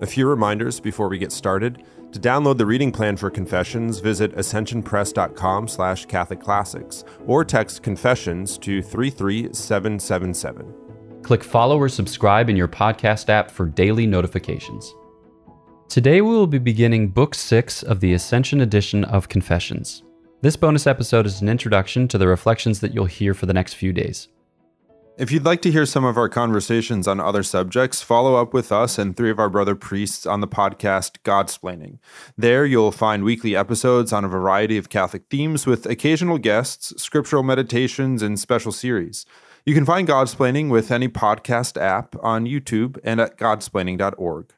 A 0.00 0.06
few 0.06 0.28
reminders 0.28 0.78
before 0.78 1.08
we 1.08 1.18
get 1.18 1.32
started. 1.32 1.82
To 2.12 2.20
download 2.20 2.56
the 2.56 2.66
reading 2.66 2.92
plan 2.92 3.16
for 3.16 3.30
Confessions, 3.30 3.98
visit 3.98 4.34
ascensionpress.com 4.36 5.66
slash 5.66 6.06
Catholic 6.06 6.40
Classics 6.40 7.04
or 7.26 7.44
text 7.44 7.82
Confessions 7.82 8.56
to 8.58 8.80
33777. 8.80 10.74
Click 11.22 11.42
follow 11.42 11.76
or 11.78 11.88
subscribe 11.88 12.48
in 12.48 12.56
your 12.56 12.68
podcast 12.68 13.28
app 13.28 13.50
for 13.50 13.66
daily 13.66 14.06
notifications. 14.06 14.94
Today 15.88 16.20
we 16.20 16.30
will 16.30 16.46
be 16.46 16.58
beginning 16.58 17.08
Book 17.08 17.34
6 17.34 17.82
of 17.82 17.98
the 18.00 18.12
Ascension 18.12 18.60
edition 18.60 19.04
of 19.04 19.28
Confessions. 19.28 20.04
This 20.42 20.54
bonus 20.54 20.86
episode 20.86 21.26
is 21.26 21.42
an 21.42 21.48
introduction 21.48 22.06
to 22.08 22.18
the 22.18 22.28
reflections 22.28 22.78
that 22.80 22.94
you'll 22.94 23.06
hear 23.06 23.34
for 23.34 23.46
the 23.46 23.52
next 23.52 23.74
few 23.74 23.92
days. 23.92 24.28
If 25.18 25.32
you'd 25.32 25.44
like 25.44 25.62
to 25.62 25.72
hear 25.72 25.84
some 25.84 26.04
of 26.04 26.16
our 26.16 26.28
conversations 26.28 27.08
on 27.08 27.18
other 27.18 27.42
subjects, 27.42 28.00
follow 28.02 28.36
up 28.36 28.54
with 28.54 28.70
us 28.70 28.98
and 28.98 29.16
three 29.16 29.32
of 29.32 29.40
our 29.40 29.50
brother 29.50 29.74
priests 29.74 30.26
on 30.26 30.40
the 30.40 30.46
podcast 30.46 31.18
Godsplaining. 31.24 31.98
There 32.36 32.64
you'll 32.64 32.92
find 32.92 33.24
weekly 33.24 33.56
episodes 33.56 34.12
on 34.12 34.24
a 34.24 34.28
variety 34.28 34.78
of 34.78 34.90
Catholic 34.90 35.24
themes 35.28 35.66
with 35.66 35.86
occasional 35.86 36.38
guests, 36.38 37.02
scriptural 37.02 37.42
meditations, 37.42 38.22
and 38.22 38.38
special 38.38 38.70
series. 38.70 39.26
You 39.66 39.74
can 39.74 39.84
find 39.84 40.06
Godsplaining 40.06 40.70
with 40.70 40.92
any 40.92 41.08
podcast 41.08 41.76
app 41.80 42.14
on 42.22 42.46
YouTube 42.46 42.96
and 43.02 43.20
at 43.20 43.36
godsplaining.org. 43.38 44.52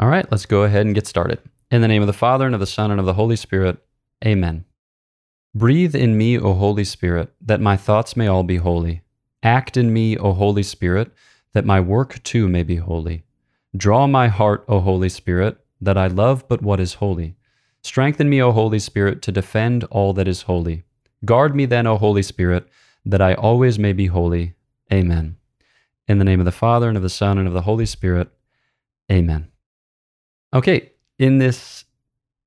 All 0.00 0.08
right, 0.08 0.28
let's 0.28 0.44
go 0.44 0.64
ahead 0.64 0.86
and 0.86 0.94
get 0.96 1.06
started. 1.06 1.38
In 1.70 1.82
the 1.82 1.88
name 1.88 2.02
of 2.02 2.08
the 2.08 2.12
Father, 2.12 2.46
and 2.46 2.54
of 2.56 2.60
the 2.60 2.66
Son, 2.66 2.90
and 2.90 2.98
of 2.98 3.06
the 3.06 3.14
Holy 3.14 3.36
Spirit, 3.36 3.78
amen. 4.26 4.64
Breathe 5.54 5.94
in 5.94 6.18
me, 6.18 6.36
O 6.36 6.52
Holy 6.52 6.82
Spirit, 6.82 7.32
that 7.40 7.60
my 7.60 7.76
thoughts 7.76 8.16
may 8.16 8.26
all 8.26 8.42
be 8.42 8.56
holy 8.56 9.04
Act 9.44 9.76
in 9.76 9.92
me, 9.92 10.16
O 10.16 10.32
Holy 10.32 10.62
Spirit, 10.62 11.12
that 11.52 11.66
my 11.66 11.78
work 11.78 12.22
too 12.22 12.48
may 12.48 12.62
be 12.62 12.76
holy. 12.76 13.24
Draw 13.76 14.06
my 14.06 14.28
heart, 14.28 14.64
O 14.68 14.80
Holy 14.80 15.10
Spirit, 15.10 15.58
that 15.80 15.98
I 15.98 16.06
love 16.06 16.48
but 16.48 16.62
what 16.62 16.80
is 16.80 16.94
holy. 16.94 17.36
Strengthen 17.82 18.30
me, 18.30 18.40
O 18.40 18.52
Holy 18.52 18.78
Spirit, 18.78 19.20
to 19.22 19.32
defend 19.32 19.84
all 19.84 20.14
that 20.14 20.26
is 20.26 20.42
holy. 20.42 20.84
Guard 21.24 21.54
me 21.54 21.66
then, 21.66 21.86
O 21.86 21.98
Holy 21.98 22.22
Spirit, 22.22 22.66
that 23.04 23.20
I 23.20 23.34
always 23.34 23.78
may 23.78 23.92
be 23.92 24.06
holy. 24.06 24.54
Amen. 24.90 25.36
In 26.08 26.18
the 26.18 26.24
name 26.24 26.40
of 26.40 26.46
the 26.46 26.52
Father, 26.52 26.88
and 26.88 26.96
of 26.96 27.02
the 27.02 27.10
Son, 27.10 27.36
and 27.36 27.46
of 27.46 27.52
the 27.52 27.62
Holy 27.62 27.86
Spirit. 27.86 28.28
Amen. 29.12 29.48
Okay, 30.54 30.92
in 31.18 31.38
this 31.38 31.84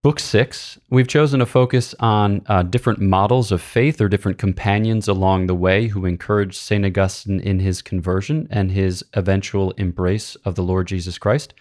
Book 0.03 0.19
six, 0.19 0.77
we've 0.91 1.07
chosen 1.07 1.39
to 1.39 1.45
focus 1.47 1.95
on 1.99 2.43
uh, 2.45 2.61
different 2.61 3.01
models 3.01 3.51
of 3.51 3.63
faith 3.63 3.99
or 3.99 4.07
different 4.07 4.37
companions 4.37 5.07
along 5.07 5.47
the 5.47 5.55
way 5.55 5.87
who 5.87 6.05
encouraged 6.05 6.53
St. 6.53 6.85
Augustine 6.85 7.39
in 7.39 7.59
his 7.59 7.81
conversion 7.81 8.47
and 8.51 8.71
his 8.71 9.03
eventual 9.15 9.71
embrace 9.71 10.35
of 10.45 10.53
the 10.53 10.61
Lord 10.61 10.87
Jesus 10.87 11.17
Christ. 11.17 11.55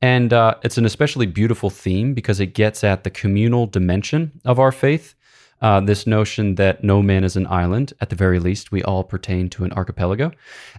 And 0.00 0.32
uh, 0.32 0.54
it's 0.64 0.78
an 0.78 0.86
especially 0.86 1.26
beautiful 1.26 1.68
theme 1.68 2.14
because 2.14 2.40
it 2.40 2.54
gets 2.54 2.82
at 2.82 3.04
the 3.04 3.10
communal 3.10 3.66
dimension 3.66 4.40
of 4.46 4.58
our 4.58 4.72
faith 4.72 5.14
uh, 5.60 5.80
this 5.80 6.06
notion 6.06 6.56
that 6.56 6.84
no 6.84 7.02
man 7.02 7.24
is 7.24 7.36
an 7.36 7.46
island. 7.46 7.92
At 8.00 8.10
the 8.10 8.16
very 8.16 8.38
least, 8.38 8.72
we 8.72 8.82
all 8.82 9.04
pertain 9.04 9.48
to 9.50 9.64
an 9.64 9.72
archipelago, 9.72 10.32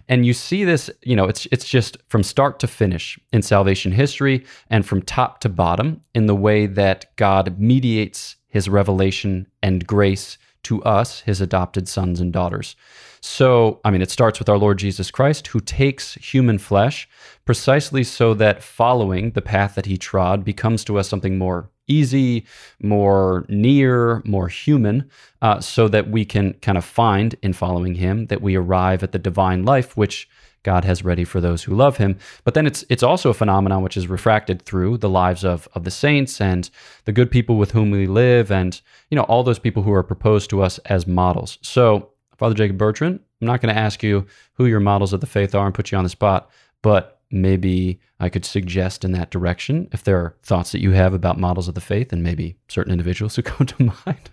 and 0.08 0.24
you 0.24 0.32
see 0.32 0.64
this. 0.64 0.90
You 1.02 1.16
know, 1.16 1.26
it's 1.26 1.46
it's 1.52 1.68
just 1.68 1.98
from 2.08 2.22
start 2.22 2.58
to 2.60 2.66
finish 2.66 3.18
in 3.32 3.42
salvation 3.42 3.92
history, 3.92 4.44
and 4.70 4.86
from 4.86 5.02
top 5.02 5.40
to 5.40 5.48
bottom 5.48 6.02
in 6.14 6.26
the 6.26 6.36
way 6.36 6.66
that 6.66 7.14
God 7.16 7.58
mediates 7.58 8.36
His 8.48 8.68
revelation 8.68 9.46
and 9.62 9.86
grace 9.86 10.38
to 10.64 10.82
us, 10.84 11.20
His 11.20 11.40
adopted 11.40 11.88
sons 11.88 12.20
and 12.20 12.32
daughters. 12.32 12.76
So, 13.20 13.80
I 13.84 13.90
mean, 13.90 14.02
it 14.02 14.10
starts 14.10 14.38
with 14.38 14.48
our 14.48 14.58
Lord 14.58 14.78
Jesus 14.78 15.10
Christ, 15.10 15.48
who 15.48 15.60
takes 15.60 16.14
human 16.14 16.58
flesh 16.58 17.08
precisely 17.44 18.04
so 18.04 18.34
that 18.34 18.62
following 18.62 19.32
the 19.32 19.42
path 19.42 19.74
that 19.74 19.86
he 19.86 19.96
trod 19.96 20.44
becomes 20.44 20.84
to 20.84 20.98
us 20.98 21.08
something 21.08 21.38
more 21.38 21.70
easy, 21.88 22.44
more 22.80 23.44
near, 23.48 24.22
more 24.24 24.48
human, 24.48 25.10
uh, 25.42 25.60
so 25.60 25.88
that 25.88 26.10
we 26.10 26.24
can 26.24 26.54
kind 26.54 26.78
of 26.78 26.84
find 26.84 27.34
in 27.42 27.52
following 27.52 27.94
him 27.94 28.26
that 28.26 28.42
we 28.42 28.56
arrive 28.56 29.02
at 29.02 29.12
the 29.12 29.18
divine 29.18 29.64
life, 29.64 29.96
which 29.96 30.28
God 30.62 30.84
has 30.84 31.04
ready 31.04 31.24
for 31.24 31.40
those 31.40 31.62
who 31.62 31.74
love 31.74 31.96
him. 31.96 32.18
But 32.44 32.54
then 32.54 32.66
it's 32.66 32.84
it's 32.88 33.02
also 33.02 33.30
a 33.30 33.34
phenomenon 33.34 33.82
which 33.82 33.96
is 33.96 34.08
refracted 34.08 34.62
through 34.62 34.98
the 34.98 35.08
lives 35.08 35.44
of 35.44 35.68
of 35.74 35.84
the 35.84 35.90
saints 35.90 36.40
and 36.40 36.68
the 37.04 37.12
good 37.12 37.30
people 37.30 37.56
with 37.56 37.70
whom 37.70 37.90
we 37.90 38.06
live 38.06 38.50
and 38.50 38.80
you 39.10 39.16
know 39.16 39.22
all 39.22 39.42
those 39.42 39.58
people 39.58 39.82
who 39.82 39.92
are 39.92 40.02
proposed 40.02 40.50
to 40.50 40.62
us 40.62 40.78
as 40.86 41.06
models. 41.06 41.58
So 41.62 42.10
Father 42.36 42.54
Jacob 42.54 42.78
Bertrand, 42.78 43.20
I'm 43.40 43.46
not 43.46 43.60
going 43.60 43.74
to 43.74 43.80
ask 43.80 44.02
you 44.02 44.26
who 44.54 44.66
your 44.66 44.80
models 44.80 45.12
of 45.12 45.20
the 45.20 45.26
faith 45.26 45.54
are 45.54 45.66
and 45.66 45.74
put 45.74 45.90
you 45.90 45.98
on 45.98 46.04
the 46.04 46.10
spot, 46.10 46.50
but 46.82 47.17
maybe 47.30 48.00
I 48.20 48.28
could 48.28 48.44
suggest 48.44 49.04
in 49.04 49.12
that 49.12 49.30
direction 49.30 49.88
if 49.92 50.04
there 50.04 50.18
are 50.18 50.36
thoughts 50.42 50.72
that 50.72 50.80
you 50.80 50.92
have 50.92 51.14
about 51.14 51.38
models 51.38 51.68
of 51.68 51.74
the 51.74 51.80
faith 51.80 52.12
and 52.12 52.22
maybe 52.22 52.56
certain 52.68 52.92
individuals 52.92 53.36
who 53.36 53.42
come 53.42 53.66
to 53.66 53.92
mind. 54.06 54.30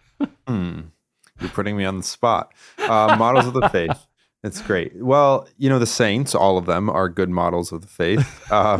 hmm. 0.47 0.81
You're 1.41 1.49
putting 1.49 1.75
me 1.75 1.83
on 1.83 1.97
the 1.97 2.03
spot. 2.03 2.53
Uh, 2.79 3.15
models 3.19 3.45
of 3.47 3.53
the 3.53 3.67
faith. 3.69 4.07
It's 4.45 4.61
great. 4.61 4.95
Well, 4.95 5.47
you 5.57 5.69
know, 5.69 5.79
the 5.79 5.87
saints, 5.87 6.35
all 6.35 6.59
of 6.59 6.67
them 6.67 6.87
are 6.87 7.09
good 7.09 7.29
models 7.29 7.71
of 7.71 7.81
the 7.81 7.87
faith. 7.87 8.43
Uh, 8.51 8.79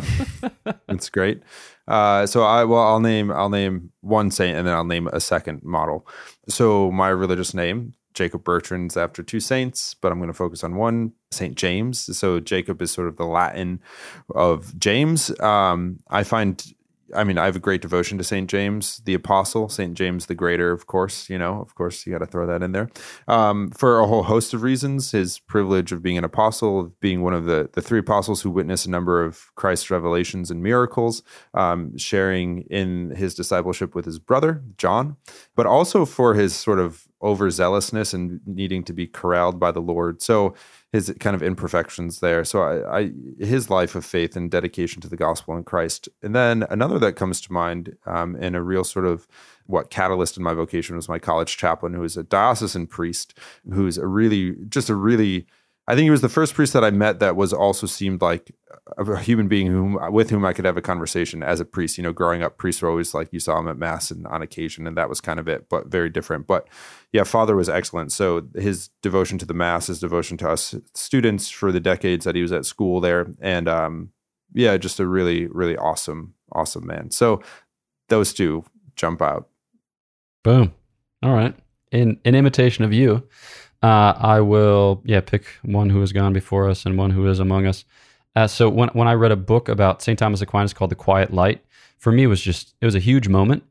it's 0.87 1.09
great. 1.09 1.41
Uh, 1.87 2.27
so 2.27 2.43
I 2.43 2.63
well, 2.65 2.81
I'll 2.81 2.99
name 2.99 3.31
I'll 3.31 3.49
name 3.49 3.91
one 4.01 4.29
saint 4.29 4.55
and 4.57 4.67
then 4.67 4.75
I'll 4.75 4.85
name 4.85 5.07
a 5.07 5.19
second 5.19 5.63
model. 5.63 6.07
So 6.47 6.91
my 6.91 7.09
religious 7.09 7.55
name, 7.55 7.95
Jacob 8.15 8.43
Bertrand's 8.43 8.97
after 8.97 9.21
two 9.21 9.39
saints, 9.39 9.93
but 9.93 10.11
I'm 10.11 10.17
going 10.17 10.27
to 10.29 10.33
focus 10.33 10.63
on 10.63 10.75
one, 10.75 11.13
Saint 11.31 11.55
James. 11.55 12.17
So 12.17 12.39
Jacob 12.39 12.81
is 12.81 12.91
sort 12.91 13.07
of 13.07 13.17
the 13.17 13.25
Latin 13.25 13.81
of 14.33 14.77
James. 14.79 15.37
Um, 15.39 15.99
I 16.09 16.23
find 16.23 16.73
I 17.13 17.23
mean, 17.23 17.37
I 17.37 17.45
have 17.45 17.55
a 17.55 17.59
great 17.59 17.81
devotion 17.81 18.17
to 18.17 18.23
St. 18.23 18.49
James 18.49 18.97
the 19.05 19.13
Apostle, 19.13 19.69
St. 19.69 19.93
James 19.93 20.25
the 20.25 20.35
Greater, 20.35 20.71
of 20.71 20.87
course, 20.87 21.29
you 21.29 21.37
know, 21.37 21.61
of 21.61 21.75
course, 21.75 22.05
you 22.05 22.11
got 22.11 22.19
to 22.19 22.25
throw 22.25 22.47
that 22.47 22.63
in 22.63 22.71
there 22.71 22.89
um, 23.27 23.69
for 23.71 23.99
a 23.99 24.07
whole 24.07 24.23
host 24.23 24.53
of 24.53 24.63
reasons. 24.63 25.11
His 25.11 25.39
privilege 25.39 25.91
of 25.91 26.01
being 26.01 26.17
an 26.17 26.23
apostle, 26.23 26.79
of 26.79 26.99
being 26.99 27.21
one 27.21 27.33
of 27.33 27.45
the, 27.45 27.69
the 27.73 27.81
three 27.81 27.99
apostles 27.99 28.41
who 28.41 28.49
witnessed 28.49 28.85
a 28.85 28.89
number 28.89 29.23
of 29.23 29.53
Christ's 29.55 29.91
revelations 29.91 30.49
and 30.49 30.63
miracles, 30.63 31.21
um, 31.53 31.97
sharing 31.97 32.61
in 32.63 33.11
his 33.11 33.35
discipleship 33.35 33.93
with 33.93 34.05
his 34.05 34.19
brother, 34.19 34.63
John, 34.77 35.17
but 35.55 35.65
also 35.65 36.05
for 36.05 36.33
his 36.33 36.55
sort 36.55 36.79
of 36.79 37.04
overzealousness 37.21 38.13
and 38.13 38.39
needing 38.45 38.83
to 38.83 38.93
be 38.93 39.07
corralled 39.07 39.59
by 39.59 39.71
the 39.71 39.81
Lord. 39.81 40.21
So, 40.21 40.53
his 40.95 41.13
kind 41.19 41.35
of 41.35 41.43
imperfections 41.43 42.21
there. 42.21 42.45
So 42.45 42.61
I, 42.61 42.99
I, 42.99 43.11
his 43.37 43.69
life 43.69 43.95
of 43.95 44.05
faith 44.05 44.37
and 44.37 44.49
dedication 44.49 45.01
to 45.01 45.09
the 45.09 45.17
gospel 45.17 45.57
in 45.57 45.65
Christ. 45.65 46.07
And 46.23 46.33
then 46.33 46.65
another 46.69 46.97
that 46.99 47.17
comes 47.17 47.41
to 47.41 47.51
mind, 47.51 47.97
um, 48.05 48.37
and 48.39 48.55
a 48.55 48.61
real 48.61 48.85
sort 48.85 49.05
of 49.05 49.27
what 49.65 49.89
catalyst 49.89 50.37
in 50.37 50.43
my 50.43 50.53
vocation 50.53 50.95
was 50.95 51.09
my 51.09 51.19
college 51.19 51.57
chaplain, 51.57 51.93
who 51.93 52.03
is 52.03 52.15
a 52.15 52.23
diocesan 52.23 52.87
priest, 52.87 53.37
who's 53.73 53.97
a 53.97 54.07
really 54.07 54.55
just 54.69 54.89
a 54.89 54.95
really 54.95 55.47
I 55.87 55.93
think 55.93 56.05
he 56.05 56.09
was 56.09 56.21
the 56.21 56.29
first 56.29 56.55
priest 56.55 56.73
that 56.73 56.83
I 56.83 56.89
met 56.89 57.19
that 57.19 57.35
was 57.35 57.53
also 57.53 57.85
seemed 57.85 58.21
like 58.21 58.51
a 58.97 59.19
human 59.19 59.47
being 59.47 59.67
whom 59.67 59.99
with 60.11 60.31
whom 60.31 60.43
I 60.43 60.51
could 60.51 60.65
have 60.65 60.77
a 60.77 60.81
conversation 60.81 61.43
as 61.43 61.59
a 61.59 61.65
priest. 61.65 61.97
You 61.97 62.03
know, 62.03 62.11
growing 62.11 62.41
up, 62.41 62.57
priests 62.57 62.81
were 62.81 62.89
always 62.89 63.13
like 63.13 63.31
you 63.31 63.39
saw 63.39 63.59
him 63.59 63.67
at 63.67 63.77
mass 63.77 64.09
and 64.09 64.25
on 64.27 64.41
occasion, 64.41 64.87
and 64.87 64.97
that 64.97 65.09
was 65.09 65.21
kind 65.21 65.39
of 65.39 65.47
it, 65.47 65.69
but 65.69 65.87
very 65.87 66.09
different. 66.09 66.47
But 66.47 66.67
yeah, 67.11 67.23
Father 67.23 67.55
was 67.55 67.69
excellent. 67.69 68.11
So 68.11 68.47
his 68.55 68.89
devotion 69.03 69.37
to 69.39 69.45
the 69.45 69.53
mass, 69.53 69.87
his 69.87 69.99
devotion 69.99 70.37
to 70.37 70.49
us 70.49 70.73
students 70.95 71.49
for 71.49 71.71
the 71.71 71.79
decades 71.79 72.25
that 72.25 72.35
he 72.35 72.41
was 72.41 72.51
at 72.51 72.65
school 72.65 72.99
there, 72.99 73.27
and 73.39 73.67
um, 73.67 74.09
yeah, 74.53 74.77
just 74.77 74.99
a 74.99 75.07
really, 75.07 75.45
really 75.47 75.77
awesome, 75.77 76.33
awesome 76.51 76.87
man. 76.87 77.11
So 77.11 77.43
those 78.09 78.33
two 78.33 78.65
jump 78.95 79.21
out. 79.21 79.49
Boom. 80.43 80.73
All 81.21 81.33
right. 81.33 81.55
In 81.91 82.19
in 82.25 82.33
imitation 82.33 82.83
of 82.83 82.91
you, 82.91 83.27
uh, 83.85 84.17
I 84.17 84.41
will 84.41 85.03
yeah 85.05 85.21
pick 85.21 85.45
one 85.61 85.91
who 85.91 85.99
has 85.99 86.11
gone 86.11 86.33
before 86.33 86.67
us 86.67 86.87
and 86.87 86.97
one 86.97 87.11
who 87.11 87.27
is 87.27 87.39
among 87.39 87.67
us. 87.67 87.85
Uh, 88.35 88.47
so 88.47 88.67
when 88.67 88.89
when 88.89 89.07
I 89.07 89.13
read 89.13 89.31
a 89.31 89.35
book 89.35 89.69
about 89.69 90.01
St. 90.01 90.17
Thomas 90.17 90.41
Aquinas 90.41 90.73
called 90.73 90.89
The 90.89 90.95
Quiet 90.95 91.31
Light, 91.31 91.63
for 91.99 92.11
me 92.11 92.23
it 92.23 92.27
was 92.27 92.41
just 92.41 92.73
it 92.81 92.85
was 92.85 92.95
a 92.95 92.99
huge 92.99 93.27
moment. 93.27 93.63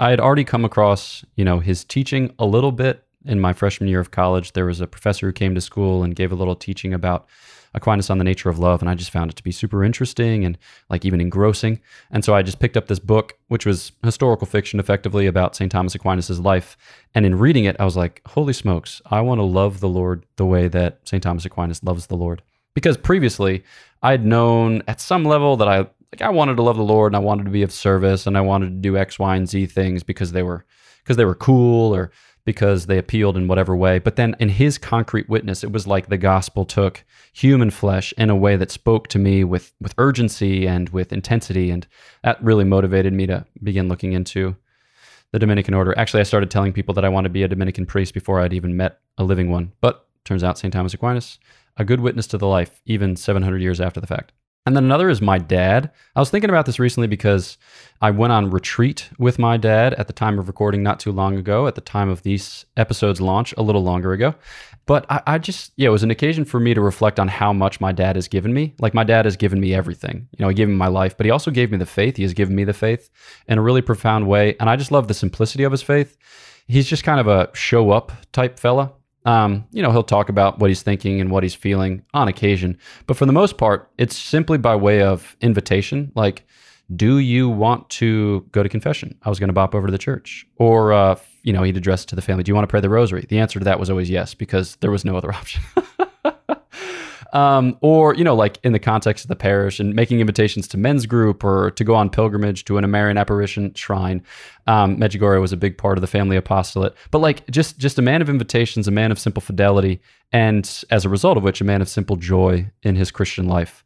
I 0.00 0.10
had 0.10 0.18
already 0.18 0.42
come 0.42 0.64
across 0.64 1.24
you 1.36 1.44
know 1.44 1.60
his 1.60 1.84
teaching 1.84 2.34
a 2.36 2.46
little 2.46 2.72
bit 2.72 3.04
in 3.24 3.38
my 3.38 3.52
freshman 3.52 3.88
year 3.88 4.00
of 4.00 4.10
college. 4.10 4.54
There 4.54 4.66
was 4.66 4.80
a 4.80 4.88
professor 4.88 5.26
who 5.26 5.32
came 5.32 5.54
to 5.54 5.60
school 5.60 6.02
and 6.02 6.16
gave 6.16 6.32
a 6.32 6.34
little 6.34 6.56
teaching 6.56 6.92
about 6.92 7.28
Aquinas 7.74 8.10
on 8.10 8.18
the 8.18 8.24
Nature 8.24 8.48
of 8.48 8.58
Love, 8.58 8.80
and 8.80 8.90
I 8.90 8.94
just 8.94 9.10
found 9.10 9.30
it 9.30 9.36
to 9.36 9.44
be 9.44 9.52
super 9.52 9.84
interesting 9.84 10.44
and 10.44 10.58
like 10.88 11.04
even 11.04 11.20
engrossing. 11.20 11.80
And 12.10 12.24
so 12.24 12.34
I 12.34 12.42
just 12.42 12.58
picked 12.58 12.76
up 12.76 12.88
this 12.88 12.98
book, 12.98 13.38
which 13.48 13.66
was 13.66 13.92
historical 14.02 14.46
fiction 14.46 14.80
effectively 14.80 15.26
about 15.26 15.54
St. 15.54 15.70
Thomas 15.70 15.94
Aquinas' 15.94 16.38
life. 16.38 16.76
And 17.14 17.24
in 17.24 17.38
reading 17.38 17.64
it, 17.64 17.76
I 17.78 17.84
was 17.84 17.96
like, 17.96 18.22
holy 18.26 18.52
smokes, 18.52 19.00
I 19.06 19.20
want 19.20 19.38
to 19.38 19.44
love 19.44 19.80
the 19.80 19.88
Lord 19.88 20.26
the 20.36 20.46
way 20.46 20.68
that 20.68 21.00
St. 21.04 21.22
Thomas 21.22 21.44
Aquinas 21.44 21.82
loves 21.82 22.06
the 22.06 22.16
Lord. 22.16 22.42
Because 22.74 22.96
previously, 22.96 23.64
I'd 24.02 24.24
known 24.24 24.82
at 24.88 25.00
some 25.00 25.24
level 25.24 25.56
that 25.56 25.68
I 25.68 25.86
like 26.12 26.22
I 26.22 26.30
wanted 26.30 26.56
to 26.56 26.62
love 26.62 26.76
the 26.76 26.82
Lord 26.82 27.12
and 27.12 27.16
I 27.16 27.24
wanted 27.24 27.44
to 27.44 27.50
be 27.50 27.62
of 27.62 27.72
service 27.72 28.26
and 28.26 28.36
I 28.36 28.40
wanted 28.40 28.66
to 28.66 28.76
do 28.76 28.96
X, 28.96 29.18
Y, 29.18 29.36
and 29.36 29.48
Z 29.48 29.66
things 29.66 30.02
because 30.02 30.32
they 30.32 30.42
were 30.42 30.64
because 31.02 31.16
they 31.16 31.24
were 31.24 31.34
cool 31.34 31.94
or 31.94 32.10
because 32.44 32.86
they 32.86 32.98
appealed 32.98 33.36
in 33.36 33.48
whatever 33.48 33.76
way. 33.76 33.98
But 33.98 34.16
then 34.16 34.36
in 34.40 34.48
his 34.48 34.78
concrete 34.78 35.28
witness, 35.28 35.62
it 35.62 35.72
was 35.72 35.86
like 35.86 36.08
the 36.08 36.16
gospel 36.16 36.64
took 36.64 37.04
human 37.32 37.70
flesh 37.70 38.12
in 38.18 38.30
a 38.30 38.36
way 38.36 38.56
that 38.56 38.70
spoke 38.70 39.08
to 39.08 39.18
me 39.18 39.44
with 39.44 39.72
with 39.80 39.94
urgency 39.98 40.66
and 40.66 40.88
with 40.90 41.12
intensity. 41.12 41.70
And 41.70 41.86
that 42.22 42.42
really 42.42 42.64
motivated 42.64 43.12
me 43.12 43.26
to 43.26 43.44
begin 43.62 43.88
looking 43.88 44.12
into 44.12 44.56
the 45.32 45.38
Dominican 45.38 45.74
order. 45.74 45.96
Actually, 45.96 46.20
I 46.20 46.24
started 46.24 46.50
telling 46.50 46.72
people 46.72 46.94
that 46.94 47.04
I 47.04 47.08
wanted 47.08 47.28
to 47.28 47.32
be 47.32 47.42
a 47.42 47.48
Dominican 47.48 47.86
priest 47.86 48.14
before 48.14 48.40
I'd 48.40 48.52
even 48.52 48.76
met 48.76 49.00
a 49.18 49.24
living 49.24 49.50
one. 49.50 49.72
But 49.80 50.06
turns 50.24 50.42
out 50.42 50.58
St. 50.58 50.72
Thomas 50.72 50.94
Aquinas, 50.94 51.38
a 51.76 51.84
good 51.84 52.00
witness 52.00 52.26
to 52.28 52.38
the 52.38 52.46
life, 52.46 52.80
even 52.84 53.16
700 53.16 53.62
years 53.62 53.80
after 53.80 54.00
the 54.00 54.06
fact. 54.06 54.32
And 54.66 54.76
then 54.76 54.84
another 54.84 55.08
is 55.08 55.22
my 55.22 55.38
dad. 55.38 55.90
I 56.14 56.20
was 56.20 56.28
thinking 56.28 56.50
about 56.50 56.66
this 56.66 56.78
recently 56.78 57.06
because 57.06 57.56
I 58.02 58.10
went 58.10 58.32
on 58.32 58.50
retreat 58.50 59.08
with 59.18 59.38
my 59.38 59.56
dad 59.56 59.94
at 59.94 60.06
the 60.06 60.12
time 60.12 60.38
of 60.38 60.48
recording 60.48 60.82
not 60.82 61.00
too 61.00 61.12
long 61.12 61.36
ago, 61.36 61.66
at 61.66 61.76
the 61.76 61.80
time 61.80 62.10
of 62.10 62.22
these 62.22 62.66
episodes 62.76 63.22
launch 63.22 63.54
a 63.56 63.62
little 63.62 63.82
longer 63.82 64.12
ago. 64.12 64.34
But 64.84 65.06
I, 65.10 65.22
I, 65.26 65.38
just, 65.38 65.72
yeah, 65.76 65.88
it 65.88 65.92
was 65.92 66.02
an 66.02 66.10
occasion 66.10 66.44
for 66.44 66.60
me 66.60 66.74
to 66.74 66.80
reflect 66.82 67.18
on 67.18 67.28
how 67.28 67.54
much 67.54 67.80
my 67.80 67.90
dad 67.90 68.16
has 68.16 68.28
given 68.28 68.52
me. 68.52 68.74
Like 68.80 68.92
my 68.92 69.04
dad 69.04 69.24
has 69.24 69.36
given 69.36 69.60
me 69.60 69.74
everything. 69.74 70.28
You 70.36 70.44
know, 70.44 70.48
he 70.48 70.54
gave 70.54 70.68
me 70.68 70.74
my 70.74 70.88
life, 70.88 71.16
but 71.16 71.24
he 71.24 71.30
also 71.30 71.50
gave 71.50 71.70
me 71.70 71.78
the 71.78 71.86
faith. 71.86 72.16
He 72.16 72.22
has 72.22 72.34
given 72.34 72.54
me 72.54 72.64
the 72.64 72.74
faith 72.74 73.08
in 73.48 73.56
a 73.56 73.62
really 73.62 73.82
profound 73.82 74.28
way. 74.28 74.56
And 74.60 74.68
I 74.68 74.76
just 74.76 74.92
love 74.92 75.08
the 75.08 75.14
simplicity 75.14 75.64
of 75.64 75.72
his 75.72 75.82
faith. 75.82 76.18
He's 76.68 76.86
just 76.86 77.02
kind 77.02 77.18
of 77.18 77.28
a 77.28 77.48
show 77.54 77.90
up 77.92 78.12
type 78.32 78.58
fella. 78.58 78.92
Um, 79.24 79.66
you 79.70 79.82
know, 79.82 79.90
he'll 79.90 80.02
talk 80.02 80.28
about 80.28 80.58
what 80.58 80.70
he's 80.70 80.82
thinking 80.82 81.20
and 81.20 81.30
what 81.30 81.42
he's 81.42 81.54
feeling 81.54 82.02
on 82.14 82.28
occasion, 82.28 82.78
but 83.06 83.16
for 83.16 83.26
the 83.26 83.32
most 83.32 83.58
part, 83.58 83.90
it's 83.98 84.16
simply 84.16 84.56
by 84.56 84.74
way 84.74 85.02
of 85.02 85.36
invitation. 85.42 86.10
Like, 86.14 86.46
do 86.96 87.18
you 87.18 87.48
want 87.48 87.88
to 87.90 88.46
go 88.52 88.62
to 88.62 88.68
confession? 88.68 89.16
I 89.22 89.28
was 89.28 89.38
going 89.38 89.48
to 89.48 89.54
bop 89.54 89.74
over 89.74 89.86
to 89.86 89.92
the 89.92 89.98
church, 89.98 90.46
or 90.56 90.92
uh, 90.92 91.16
you 91.42 91.52
know, 91.52 91.62
he'd 91.62 91.76
address 91.76 92.04
to 92.06 92.16
the 92.16 92.22
family. 92.22 92.42
Do 92.42 92.50
you 92.50 92.54
want 92.54 92.64
to 92.64 92.70
pray 92.70 92.80
the 92.80 92.88
rosary? 92.88 93.26
The 93.28 93.38
answer 93.38 93.58
to 93.58 93.64
that 93.64 93.78
was 93.78 93.90
always 93.90 94.10
yes, 94.10 94.34
because 94.34 94.76
there 94.76 94.90
was 94.90 95.04
no 95.04 95.16
other 95.16 95.32
option. 95.34 95.62
Um, 97.32 97.76
or 97.80 98.14
you 98.14 98.24
know, 98.24 98.34
like 98.34 98.58
in 98.62 98.72
the 98.72 98.78
context 98.78 99.24
of 99.24 99.28
the 99.28 99.36
parish 99.36 99.80
and 99.80 99.94
making 99.94 100.20
invitations 100.20 100.66
to 100.68 100.76
men's 100.76 101.06
group 101.06 101.44
or 101.44 101.70
to 101.72 101.84
go 101.84 101.94
on 101.94 102.10
pilgrimage 102.10 102.64
to 102.66 102.78
an 102.78 102.90
Marian 102.90 103.18
apparition 103.18 103.72
shrine. 103.74 104.22
Um, 104.66 104.96
Medjugorje 104.96 105.40
was 105.40 105.52
a 105.52 105.56
big 105.56 105.78
part 105.78 105.96
of 105.96 106.02
the 106.02 106.06
family 106.06 106.36
apostolate, 106.36 106.94
but 107.10 107.18
like 107.18 107.48
just 107.50 107.78
just 107.78 107.98
a 107.98 108.02
man 108.02 108.22
of 108.22 108.28
invitations, 108.28 108.88
a 108.88 108.90
man 108.90 109.12
of 109.12 109.18
simple 109.18 109.40
fidelity, 109.40 110.00
and 110.32 110.84
as 110.90 111.04
a 111.04 111.08
result 111.08 111.36
of 111.36 111.42
which, 111.42 111.60
a 111.60 111.64
man 111.64 111.82
of 111.82 111.88
simple 111.88 112.16
joy 112.16 112.70
in 112.82 112.96
his 112.96 113.10
Christian 113.10 113.46
life. 113.46 113.84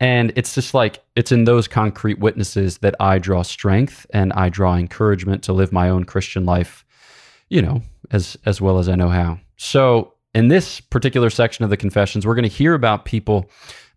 And 0.00 0.32
it's 0.34 0.54
just 0.54 0.74
like 0.74 1.04
it's 1.14 1.32
in 1.32 1.44
those 1.44 1.68
concrete 1.68 2.18
witnesses 2.18 2.78
that 2.78 2.96
I 2.98 3.18
draw 3.18 3.42
strength 3.42 4.06
and 4.12 4.32
I 4.32 4.48
draw 4.48 4.76
encouragement 4.76 5.44
to 5.44 5.52
live 5.52 5.72
my 5.72 5.88
own 5.88 6.04
Christian 6.04 6.44
life, 6.44 6.84
you 7.48 7.62
know, 7.62 7.82
as 8.10 8.36
as 8.44 8.60
well 8.60 8.78
as 8.78 8.88
I 8.88 8.96
know 8.96 9.08
how. 9.08 9.38
So 9.56 10.13
in 10.34 10.48
this 10.48 10.80
particular 10.80 11.30
section 11.30 11.64
of 11.64 11.70
the 11.70 11.76
Confessions, 11.76 12.26
we're 12.26 12.34
going 12.34 12.42
to 12.42 12.48
hear 12.48 12.74
about 12.74 13.04
people 13.04 13.50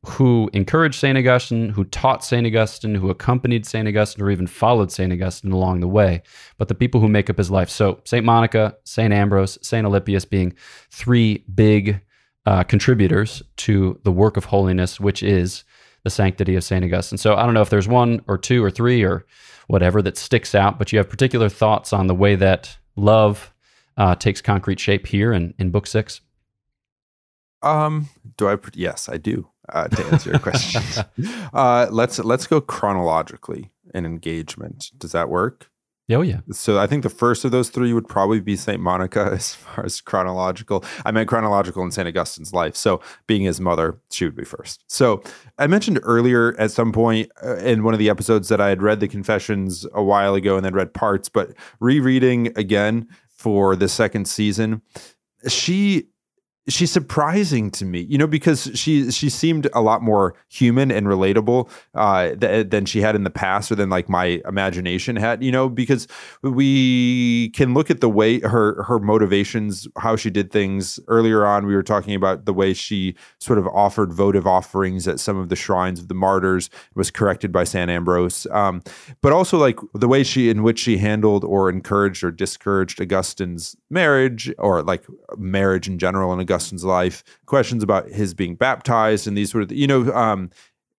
who 0.05 0.49
encouraged 0.53 0.99
St. 0.99 1.17
Augustine, 1.17 1.69
who 1.69 1.83
taught 1.85 2.23
St. 2.23 2.45
Augustine, 2.45 2.95
who 2.95 3.09
accompanied 3.09 3.65
St. 3.65 3.87
Augustine, 3.87 4.23
or 4.23 4.29
even 4.29 4.47
followed 4.47 4.91
St. 4.91 5.11
Augustine 5.11 5.51
along 5.51 5.79
the 5.79 5.87
way, 5.87 6.21
but 6.57 6.67
the 6.67 6.75
people 6.75 7.01
who 7.01 7.07
make 7.07 7.29
up 7.29 7.37
his 7.37 7.51
life. 7.51 7.69
So, 7.69 7.99
St. 8.05 8.23
Monica, 8.23 8.77
St. 8.83 9.11
Ambrose, 9.11 9.57
St. 9.61 9.85
Alipius 9.85 10.23
being 10.23 10.53
three 10.91 11.43
big 11.53 12.01
uh, 12.45 12.63
contributors 12.63 13.41
to 13.57 13.99
the 14.03 14.11
work 14.11 14.37
of 14.37 14.45
holiness, 14.45 14.99
which 14.99 15.23
is 15.23 15.63
the 16.03 16.09
sanctity 16.09 16.55
of 16.55 16.63
St. 16.63 16.85
Augustine. 16.85 17.17
So, 17.17 17.35
I 17.35 17.43
don't 17.43 17.55
know 17.55 17.61
if 17.61 17.71
there's 17.71 17.87
one 17.87 18.21
or 18.27 18.37
two 18.37 18.63
or 18.63 18.69
three 18.69 19.03
or 19.03 19.25
whatever 19.65 20.01
that 20.03 20.17
sticks 20.17 20.55
out, 20.55 20.77
but 20.77 20.93
you 20.93 20.99
have 20.99 21.09
particular 21.09 21.49
thoughts 21.49 21.91
on 21.91 22.07
the 22.07 22.15
way 22.15 22.35
that 22.35 22.77
love 22.95 23.53
uh, 23.97 24.15
takes 24.15 24.41
concrete 24.41 24.79
shape 24.79 25.07
here 25.07 25.33
in, 25.33 25.53
in 25.57 25.71
Book 25.71 25.87
Six. 25.87 26.21
Um, 27.61 28.09
do 28.37 28.47
I? 28.47 28.57
Yes, 28.73 29.09
I 29.09 29.17
do. 29.17 29.49
Uh, 29.69 29.87
to 29.89 30.05
answer 30.05 30.29
your 30.29 30.39
question, 30.39 30.81
uh, 31.53 31.87
let's 31.91 32.19
let's 32.19 32.47
go 32.47 32.61
chronologically 32.61 33.71
in 33.93 34.05
engagement. 34.05 34.91
Does 34.97 35.11
that 35.11 35.29
work? 35.29 35.69
Oh 36.09 36.21
yeah. 36.21 36.39
So 36.51 36.79
I 36.79 36.87
think 36.87 37.03
the 37.03 37.09
first 37.09 37.43
of 37.43 37.51
those 37.51 37.69
three 37.69 37.91
would 37.91 38.07
probably 38.07 38.39
be 38.39 38.55
Saint 38.55 38.81
Monica 38.81 39.29
as 39.33 39.55
far 39.55 39.85
as 39.85 39.99
chronological. 39.99 40.85
I 41.05 41.11
meant 41.11 41.27
chronological 41.27 41.83
in 41.83 41.91
Saint 41.91 42.07
Augustine's 42.07 42.53
life. 42.53 42.75
So 42.75 43.01
being 43.27 43.41
his 43.41 43.59
mother, 43.59 43.99
she 44.09 44.23
would 44.23 44.35
be 44.35 44.45
first. 44.45 44.83
So 44.87 45.21
I 45.57 45.67
mentioned 45.67 45.99
earlier 46.03 46.55
at 46.57 46.71
some 46.71 46.93
point 46.93 47.29
uh, 47.43 47.57
in 47.57 47.83
one 47.83 47.93
of 47.93 47.99
the 47.99 48.09
episodes 48.09 48.47
that 48.47 48.61
I 48.61 48.69
had 48.69 48.81
read 48.81 49.01
the 49.01 49.07
Confessions 49.09 49.85
a 49.93 50.03
while 50.03 50.33
ago 50.33 50.55
and 50.55 50.63
then 50.63 50.73
read 50.73 50.93
parts, 50.93 51.27
but 51.27 51.53
rereading 51.81 52.57
again 52.57 53.07
for 53.27 53.75
the 53.75 53.89
second 53.89 54.29
season, 54.29 54.81
she 55.47 56.07
she's 56.67 56.91
surprising 56.91 57.71
to 57.71 57.85
me, 57.85 58.01
you 58.01 58.17
know, 58.17 58.27
because 58.27 58.69
she 58.73 59.09
she 59.11 59.29
seemed 59.29 59.69
a 59.73 59.81
lot 59.81 60.01
more 60.01 60.35
human 60.49 60.91
and 60.91 61.07
relatable 61.07 61.69
uh, 61.95 62.35
th- 62.35 62.69
than 62.69 62.85
she 62.85 63.01
had 63.01 63.15
in 63.15 63.23
the 63.23 63.29
past, 63.29 63.71
or 63.71 63.75
than 63.75 63.89
like 63.89 64.09
my 64.09 64.41
imagination 64.47 65.15
had, 65.15 65.41
you 65.41 65.51
know, 65.51 65.69
because 65.69 66.07
we 66.41 67.49
can 67.51 67.73
look 67.73 67.89
at 67.89 68.01
the 68.01 68.09
way 68.09 68.39
her 68.41 68.83
her 68.83 68.99
motivations, 68.99 69.87
how 69.97 70.15
she 70.15 70.29
did 70.29 70.51
things 70.51 70.99
earlier 71.07 71.45
on. 71.45 71.65
We 71.65 71.75
were 71.75 71.83
talking 71.83 72.15
about 72.15 72.45
the 72.45 72.53
way 72.53 72.73
she 72.73 73.15
sort 73.39 73.59
of 73.59 73.67
offered 73.67 74.11
votive 74.11 74.45
offerings 74.45 75.07
at 75.07 75.19
some 75.19 75.37
of 75.37 75.49
the 75.49 75.55
shrines 75.55 75.99
of 75.99 76.09
the 76.09 76.15
martyrs, 76.15 76.69
was 76.95 77.11
corrected 77.11 77.51
by 77.51 77.63
Saint 77.63 77.89
Ambrose, 77.89 78.45
um, 78.51 78.81
but 79.21 79.31
also 79.31 79.57
like 79.57 79.79
the 79.93 80.07
way 80.07 80.23
she 80.23 80.49
in 80.49 80.63
which 80.63 80.79
she 80.79 80.97
handled 80.97 81.43
or 81.45 81.69
encouraged 81.69 82.23
or 82.23 82.31
discouraged 82.31 82.99
Augustine's 82.99 83.75
marriage, 83.89 84.51
or 84.57 84.83
like 84.83 85.05
marriage 85.37 85.87
in 85.87 85.97
general 85.97 86.33
in 86.33 86.39
Augustine 86.41 86.56
Augustine's 86.57 86.83
life, 86.83 87.23
questions 87.45 87.83
about 87.83 88.09
his 88.09 88.33
being 88.33 88.55
baptized 88.55 89.27
and 89.27 89.37
these 89.37 89.51
sort 89.51 89.63
of, 89.63 89.71
you 89.71 89.87
know, 89.87 90.11
um, 90.13 90.49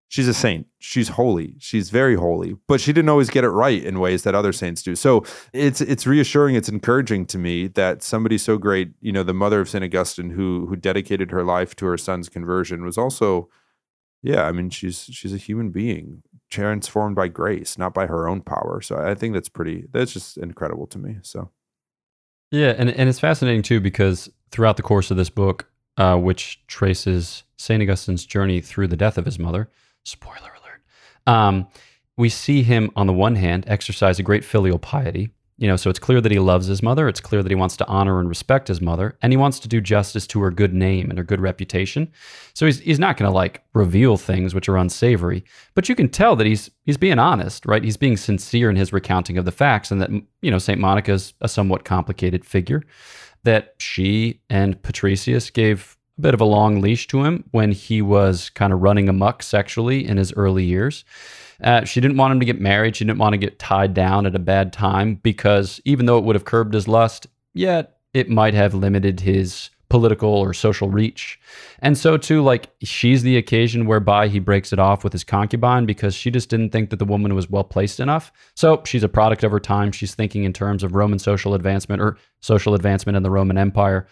she's 0.08 0.28
a 0.28 0.34
saint. 0.34 0.66
She's 0.78 1.08
holy. 1.08 1.56
She's 1.58 1.90
very 1.90 2.14
holy, 2.14 2.56
but 2.68 2.80
she 2.80 2.92
didn't 2.92 3.08
always 3.08 3.28
get 3.28 3.44
it 3.44 3.50
right 3.50 3.82
in 3.82 3.98
ways 3.98 4.22
that 4.22 4.34
other 4.34 4.52
saints 4.52 4.82
do. 4.82 4.94
So 4.94 5.24
it's 5.52 5.80
it's 5.80 6.06
reassuring. 6.06 6.54
It's 6.54 6.68
encouraging 6.68 7.26
to 7.26 7.38
me 7.38 7.66
that 7.68 8.02
somebody 8.02 8.38
so 8.38 8.56
great, 8.56 8.92
you 9.00 9.12
know, 9.12 9.24
the 9.24 9.34
mother 9.34 9.60
of 9.60 9.68
Saint 9.68 9.84
Augustine, 9.84 10.30
who 10.30 10.66
who 10.66 10.76
dedicated 10.76 11.30
her 11.32 11.44
life 11.44 11.74
to 11.76 11.86
her 11.86 11.98
son's 11.98 12.28
conversion, 12.28 12.84
was 12.84 12.96
also, 12.96 13.48
yeah. 14.22 14.44
I 14.44 14.52
mean, 14.52 14.70
she's 14.70 15.04
she's 15.10 15.34
a 15.34 15.38
human 15.38 15.70
being 15.70 16.22
transformed 16.50 17.16
by 17.16 17.28
grace, 17.28 17.76
not 17.76 17.92
by 17.92 18.06
her 18.06 18.28
own 18.28 18.40
power. 18.40 18.80
So 18.80 18.96
I 18.96 19.14
think 19.14 19.34
that's 19.34 19.50
pretty. 19.50 19.86
That's 19.92 20.12
just 20.12 20.38
incredible 20.38 20.86
to 20.88 20.98
me. 20.98 21.18
So. 21.22 21.50
Yeah, 22.50 22.74
and 22.76 22.90
and 22.90 23.08
it's 23.08 23.20
fascinating 23.20 23.62
too 23.62 23.80
because 23.80 24.30
throughout 24.50 24.76
the 24.76 24.82
course 24.82 25.10
of 25.10 25.16
this 25.16 25.30
book, 25.30 25.68
uh, 25.96 26.16
which 26.16 26.66
traces 26.66 27.44
St. 27.56 27.82
Augustine's 27.82 28.24
journey 28.24 28.60
through 28.60 28.88
the 28.88 28.96
death 28.96 29.18
of 29.18 29.24
his 29.24 29.38
mother, 29.38 29.68
spoiler 30.04 30.52
alert, 30.60 30.82
um, 31.26 31.66
we 32.16 32.28
see 32.28 32.62
him, 32.62 32.90
on 32.96 33.06
the 33.06 33.12
one 33.12 33.36
hand, 33.36 33.64
exercise 33.68 34.18
a 34.18 34.22
great 34.22 34.44
filial 34.44 34.78
piety. 34.78 35.30
You 35.58 35.66
know, 35.66 35.74
so 35.74 35.90
it's 35.90 35.98
clear 35.98 36.20
that 36.20 36.30
he 36.30 36.38
loves 36.38 36.68
his 36.68 36.84
mother. 36.84 37.08
It's 37.08 37.20
clear 37.20 37.42
that 37.42 37.50
he 37.50 37.56
wants 37.56 37.76
to 37.78 37.86
honor 37.88 38.20
and 38.20 38.28
respect 38.28 38.68
his 38.68 38.80
mother, 38.80 39.18
and 39.20 39.32
he 39.32 39.36
wants 39.36 39.58
to 39.60 39.68
do 39.68 39.80
justice 39.80 40.26
to 40.28 40.40
her 40.40 40.52
good 40.52 40.72
name 40.72 41.10
and 41.10 41.18
her 41.18 41.24
good 41.24 41.40
reputation. 41.40 42.10
So 42.54 42.64
he's 42.64 42.78
he's 42.78 43.00
not 43.00 43.16
going 43.16 43.28
to 43.28 43.34
like 43.34 43.64
reveal 43.74 44.16
things 44.16 44.54
which 44.54 44.68
are 44.68 44.76
unsavory, 44.76 45.44
but 45.74 45.88
you 45.88 45.96
can 45.96 46.08
tell 46.08 46.36
that 46.36 46.46
he's 46.46 46.70
he's 46.86 46.96
being 46.96 47.18
honest, 47.18 47.66
right? 47.66 47.82
He's 47.82 47.96
being 47.96 48.16
sincere 48.16 48.70
in 48.70 48.76
his 48.76 48.92
recounting 48.92 49.36
of 49.36 49.44
the 49.44 49.52
facts, 49.52 49.90
and 49.90 50.00
that 50.00 50.10
you 50.40 50.50
know 50.50 50.58
Saint 50.58 50.80
Monica 50.80 51.12
is 51.12 51.34
a 51.40 51.48
somewhat 51.48 51.84
complicated 51.84 52.44
figure 52.44 52.82
that 53.42 53.74
she 53.78 54.40
and 54.48 54.80
Patricius 54.82 55.50
gave 55.50 55.97
a 56.18 56.20
bit 56.20 56.34
of 56.34 56.40
a 56.40 56.44
long 56.44 56.80
leash 56.80 57.06
to 57.08 57.24
him 57.24 57.44
when 57.52 57.72
he 57.72 58.02
was 58.02 58.50
kind 58.50 58.72
of 58.72 58.82
running 58.82 59.08
amuck 59.08 59.42
sexually 59.42 60.06
in 60.06 60.16
his 60.16 60.32
early 60.34 60.64
years. 60.64 61.04
Uh, 61.62 61.84
she 61.84 62.00
didn't 62.00 62.16
want 62.16 62.32
him 62.32 62.40
to 62.40 62.46
get 62.46 62.60
married. 62.60 62.96
She 62.96 63.04
didn't 63.04 63.18
want 63.18 63.32
to 63.32 63.38
get 63.38 63.58
tied 63.58 63.94
down 63.94 64.26
at 64.26 64.34
a 64.34 64.40
bad 64.40 64.72
time 64.72 65.16
because 65.16 65.80
even 65.84 66.06
though 66.06 66.18
it 66.18 66.24
would 66.24 66.36
have 66.36 66.44
curbed 66.44 66.74
his 66.74 66.86
lust, 66.86 67.26
yet 67.54 67.98
it 68.14 68.28
might 68.28 68.54
have 68.54 68.74
limited 68.74 69.20
his 69.20 69.70
political 69.88 70.28
or 70.28 70.52
social 70.52 70.90
reach. 70.90 71.40
And 71.78 71.96
so 71.96 72.16
too, 72.16 72.42
like 72.42 72.70
she's 72.82 73.22
the 73.22 73.36
occasion 73.36 73.86
whereby 73.86 74.28
he 74.28 74.38
breaks 74.38 74.72
it 74.72 74.78
off 74.78 75.02
with 75.02 75.12
his 75.12 75.24
concubine 75.24 75.86
because 75.86 76.14
she 76.14 76.30
just 76.30 76.50
didn't 76.50 76.70
think 76.70 76.90
that 76.90 76.98
the 76.98 77.04
woman 77.04 77.34
was 77.34 77.48
well 77.48 77.64
placed 77.64 77.98
enough. 77.98 78.30
So 78.54 78.82
she's 78.84 79.02
a 79.02 79.08
product 79.08 79.44
of 79.44 79.50
her 79.50 79.60
time. 79.60 79.92
She's 79.92 80.14
thinking 80.14 80.44
in 80.44 80.52
terms 80.52 80.82
of 80.82 80.94
Roman 80.94 81.18
social 81.18 81.54
advancement 81.54 82.02
or 82.02 82.18
social 82.40 82.74
advancement 82.74 83.16
in 83.16 83.22
the 83.22 83.30
Roman 83.30 83.56
Empire. 83.56 84.06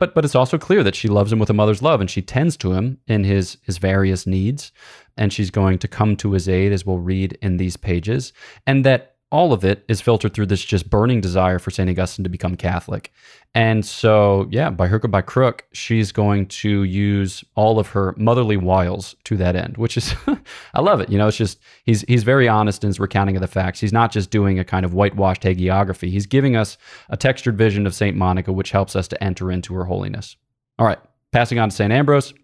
But 0.00 0.14
but 0.14 0.24
it's 0.24 0.34
also 0.34 0.58
clear 0.58 0.82
that 0.82 0.96
she 0.96 1.06
loves 1.06 1.32
him 1.32 1.38
with 1.38 1.50
a 1.50 1.54
mother's 1.54 1.82
love 1.82 2.00
and 2.00 2.10
she 2.10 2.22
tends 2.22 2.56
to 2.56 2.72
him 2.72 2.98
in 3.06 3.22
his 3.22 3.58
his 3.62 3.78
various 3.78 4.26
needs 4.26 4.72
and 5.16 5.32
she's 5.32 5.50
going 5.50 5.78
to 5.78 5.86
come 5.86 6.16
to 6.16 6.32
his 6.32 6.48
aid 6.48 6.72
as 6.72 6.84
we'll 6.84 6.98
read 6.98 7.38
in 7.40 7.58
these 7.58 7.76
pages 7.76 8.32
and 8.66 8.84
that 8.84 9.14
all 9.30 9.52
of 9.52 9.64
it 9.64 9.84
is 9.88 10.00
filtered 10.00 10.34
through 10.34 10.46
this 10.46 10.64
just 10.64 10.90
burning 10.90 11.20
desire 11.20 11.58
for 11.58 11.70
St. 11.70 11.88
Augustine 11.88 12.24
to 12.24 12.28
become 12.28 12.56
Catholic. 12.56 13.12
And 13.54 13.84
so, 13.84 14.48
yeah, 14.50 14.70
by 14.70 14.88
hook 14.88 15.04
or 15.04 15.08
by 15.08 15.22
crook, 15.22 15.66
she's 15.72 16.12
going 16.12 16.46
to 16.46 16.82
use 16.84 17.44
all 17.54 17.78
of 17.78 17.88
her 17.88 18.14
motherly 18.16 18.56
wiles 18.56 19.14
to 19.24 19.36
that 19.36 19.56
end, 19.56 19.76
which 19.76 19.96
is, 19.96 20.14
I 20.74 20.80
love 20.80 21.00
it. 21.00 21.10
You 21.10 21.18
know, 21.18 21.28
it's 21.28 21.36
just, 21.36 21.58
he's, 21.84 22.02
he's 22.02 22.24
very 22.24 22.48
honest 22.48 22.82
in 22.84 22.88
his 22.88 23.00
recounting 23.00 23.36
of 23.36 23.42
the 23.42 23.48
facts. 23.48 23.80
He's 23.80 23.92
not 23.92 24.12
just 24.12 24.30
doing 24.30 24.58
a 24.58 24.64
kind 24.64 24.84
of 24.84 24.94
whitewashed 24.94 25.42
hagiography, 25.42 26.10
he's 26.10 26.26
giving 26.26 26.56
us 26.56 26.76
a 27.08 27.16
textured 27.16 27.56
vision 27.56 27.86
of 27.86 27.94
St. 27.94 28.16
Monica, 28.16 28.52
which 28.52 28.70
helps 28.70 28.96
us 28.96 29.08
to 29.08 29.22
enter 29.22 29.50
into 29.50 29.74
her 29.74 29.84
holiness. 29.84 30.36
All 30.78 30.86
right, 30.86 30.98
passing 31.32 31.58
on 31.58 31.70
to 31.70 31.76
St. 31.76 31.92
Ambrose. 31.92 32.34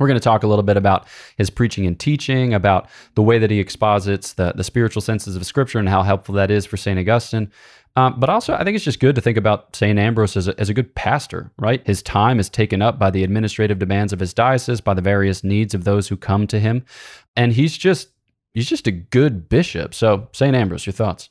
We're 0.00 0.08
going 0.08 0.18
to 0.18 0.24
talk 0.24 0.42
a 0.42 0.46
little 0.48 0.62
bit 0.62 0.76
about 0.78 1.06
his 1.36 1.50
preaching 1.50 1.86
and 1.86 1.98
teaching, 1.98 2.54
about 2.54 2.88
the 3.14 3.22
way 3.22 3.38
that 3.38 3.50
he 3.50 3.60
exposits 3.60 4.32
the, 4.32 4.52
the 4.56 4.64
spiritual 4.64 5.02
senses 5.02 5.36
of 5.36 5.44
Scripture 5.44 5.78
and 5.78 5.88
how 5.88 6.02
helpful 6.02 6.34
that 6.36 6.50
is 6.50 6.66
for 6.66 6.76
St. 6.76 6.98
Augustine. 6.98 7.52
Um, 7.96 8.18
but 8.18 8.30
also, 8.30 8.54
I 8.54 8.64
think 8.64 8.76
it's 8.76 8.84
just 8.84 9.00
good 9.00 9.14
to 9.16 9.20
think 9.20 9.36
about 9.36 9.76
St. 9.76 9.98
Ambrose 9.98 10.36
as 10.36 10.48
a, 10.48 10.58
as 10.58 10.68
a 10.68 10.74
good 10.74 10.94
pastor, 10.94 11.50
right? 11.58 11.84
His 11.86 12.02
time 12.02 12.38
is 12.38 12.48
taken 12.48 12.80
up 12.80 12.98
by 12.98 13.10
the 13.10 13.24
administrative 13.24 13.78
demands 13.78 14.12
of 14.12 14.20
his 14.20 14.32
diocese, 14.32 14.80
by 14.80 14.94
the 14.94 15.02
various 15.02 15.44
needs 15.44 15.74
of 15.74 15.84
those 15.84 16.08
who 16.08 16.16
come 16.16 16.46
to 16.46 16.58
him. 16.58 16.84
And 17.36 17.52
he's 17.52 17.76
just 17.76 18.08
he's 18.54 18.68
just 18.68 18.86
a 18.86 18.92
good 18.92 19.48
bishop. 19.48 19.92
So, 19.92 20.28
St. 20.32 20.54
Ambrose, 20.54 20.86
your 20.86 20.92
thoughts? 20.92 21.30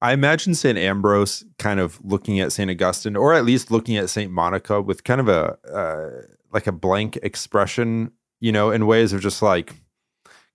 I 0.00 0.12
imagine 0.12 0.54
St. 0.54 0.78
Ambrose 0.78 1.44
kind 1.58 1.80
of 1.80 1.98
looking 2.04 2.38
at 2.38 2.52
St. 2.52 2.70
Augustine, 2.70 3.16
or 3.16 3.34
at 3.34 3.44
least 3.44 3.70
looking 3.70 3.96
at 3.96 4.10
St. 4.10 4.30
Monica 4.30 4.80
with 4.80 5.04
kind 5.04 5.20
of 5.20 5.28
a. 5.28 5.58
Uh, 5.68 6.34
like 6.52 6.66
a 6.66 6.72
blank 6.72 7.16
expression, 7.22 8.12
you 8.40 8.52
know, 8.52 8.70
in 8.70 8.86
ways 8.86 9.12
of 9.12 9.20
just 9.20 9.42
like 9.42 9.74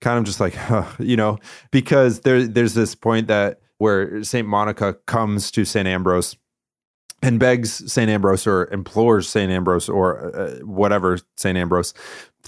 kind 0.01 0.19
of 0.19 0.25
just 0.25 0.39
like, 0.39 0.53
huh, 0.55 0.85
you 0.99 1.15
know, 1.15 1.39
because 1.71 2.21
there 2.21 2.45
there's 2.45 2.73
this 2.73 2.95
point 2.95 3.27
that 3.27 3.61
where 3.77 4.23
Saint 4.23 4.47
Monica 4.47 4.93
comes 5.07 5.51
to 5.51 5.65
Saint 5.65 5.87
Ambrose 5.87 6.35
and 7.21 7.39
begs 7.39 7.91
Saint 7.91 8.09
Ambrose 8.09 8.45
or 8.45 8.67
implores 8.71 9.27
Saint 9.27 9.51
Ambrose 9.51 9.89
or 9.89 10.35
uh, 10.35 10.55
whatever 10.59 11.17
Saint 11.37 11.57
Ambrose 11.57 11.93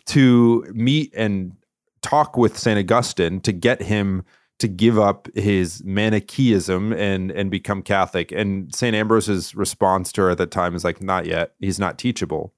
to 0.08 0.66
meet 0.74 1.14
and 1.16 1.54
talk 2.02 2.38
with 2.38 2.58
Saint 2.58 2.78
Augustine 2.78 3.40
to 3.42 3.52
get 3.52 3.82
him 3.82 4.24
to 4.60 4.68
give 4.68 4.98
up 4.98 5.28
his 5.36 5.84
Manichaeism 5.84 6.94
and 6.94 7.32
and 7.32 7.50
become 7.50 7.82
Catholic. 7.82 8.32
And 8.32 8.74
Saint 8.74 8.96
Ambrose's 8.96 9.56
response 9.56 10.12
to 10.14 10.22
her 10.22 10.30
at 10.32 10.38
that 10.38 10.52
time 10.52 10.76
is 10.76 10.84
like, 10.84 11.02
"Not 11.02 11.26
yet. 11.26 11.54
He's 11.60 11.80
not 11.80 11.98
teachable." 11.98 12.54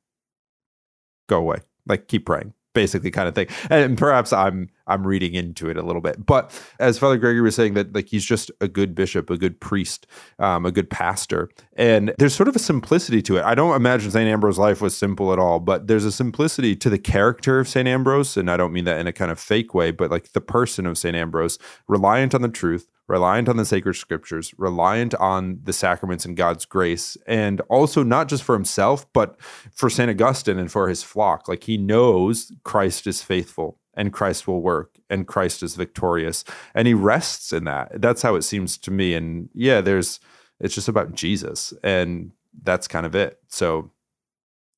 Go 1.27 1.37
away. 1.37 1.57
Like 1.85 2.07
keep 2.07 2.25
praying, 2.25 2.53
basically 2.73 3.11
kind 3.11 3.27
of 3.27 3.35
thing. 3.35 3.47
And 3.69 3.97
perhaps 3.97 4.33
I'm 4.33 4.69
I'm 4.87 5.05
reading 5.05 5.33
into 5.33 5.69
it 5.69 5.77
a 5.77 5.81
little 5.81 6.01
bit. 6.01 6.25
But 6.25 6.59
as 6.79 6.97
Father 6.97 7.17
Gregory 7.17 7.41
was 7.41 7.55
saying, 7.55 7.73
that 7.75 7.93
like 7.93 8.07
he's 8.07 8.25
just 8.25 8.51
a 8.61 8.67
good 8.67 8.95
bishop, 8.95 9.29
a 9.29 9.37
good 9.37 9.59
priest, 9.59 10.07
um, 10.39 10.65
a 10.65 10.71
good 10.71 10.89
pastor. 10.89 11.49
And 11.75 12.13
there's 12.17 12.35
sort 12.35 12.49
of 12.49 12.55
a 12.55 12.59
simplicity 12.59 13.21
to 13.23 13.37
it. 13.37 13.43
I 13.43 13.55
don't 13.55 13.75
imagine 13.75 14.11
St. 14.11 14.27
Ambrose's 14.27 14.59
life 14.59 14.81
was 14.81 14.95
simple 14.95 15.33
at 15.33 15.39
all, 15.39 15.59
but 15.59 15.87
there's 15.87 16.05
a 16.05 16.11
simplicity 16.11 16.75
to 16.75 16.89
the 16.89 16.99
character 16.99 17.59
of 17.59 17.67
St. 17.67 17.87
Ambrose. 17.87 18.37
And 18.37 18.49
I 18.49 18.57
don't 18.57 18.73
mean 18.73 18.85
that 18.85 18.99
in 18.99 19.07
a 19.07 19.13
kind 19.13 19.31
of 19.31 19.39
fake 19.39 19.73
way, 19.73 19.91
but 19.91 20.11
like 20.11 20.33
the 20.33 20.41
person 20.41 20.85
of 20.85 20.97
St. 20.97 21.15
Ambrose, 21.15 21.59
reliant 21.87 22.33
on 22.33 22.41
the 22.41 22.49
truth, 22.49 22.87
reliant 23.07 23.47
on 23.47 23.57
the 23.57 23.65
sacred 23.65 23.95
scriptures, 23.95 24.53
reliant 24.57 25.15
on 25.15 25.59
the 25.63 25.73
sacraments 25.73 26.25
and 26.25 26.35
God's 26.35 26.65
grace, 26.65 27.17
and 27.25 27.61
also 27.61 28.03
not 28.03 28.27
just 28.27 28.43
for 28.43 28.53
himself, 28.53 29.11
but 29.13 29.39
for 29.73 29.89
St. 29.89 30.09
Augustine 30.09 30.59
and 30.59 30.71
for 30.71 30.89
his 30.89 31.03
flock. 31.03 31.47
Like 31.47 31.63
he 31.63 31.77
knows 31.77 32.51
Christ 32.63 33.07
is 33.07 33.21
faithful 33.21 33.79
and 33.97 34.13
Christ 34.13 34.47
will 34.47 34.61
work 34.61 34.97
and 35.09 35.27
Christ 35.27 35.63
is 35.63 35.75
victorious. 35.75 36.45
And 36.73 36.87
he 36.87 36.93
rests 36.93 37.51
in 37.51 37.65
that. 37.65 37.99
That's 38.01 38.21
how 38.21 38.35
it 38.35 38.43
seems 38.43 38.77
to 38.77 38.91
me. 38.91 39.15
And 39.15 39.49
yeah, 39.53 39.81
there's, 39.81 40.21
it's 40.61 40.75
just 40.75 40.87
about 40.87 41.13
Jesus. 41.13 41.73
And 41.83 42.31
that's 42.63 42.87
kind 42.87 43.05
of 43.05 43.15
it. 43.15 43.39
So 43.49 43.91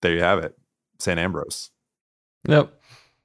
there 0.01 0.13
you 0.13 0.21
have 0.21 0.39
it, 0.39 0.57
St. 0.97 1.19
Ambrose. 1.19 1.69
Yep. 2.47 2.78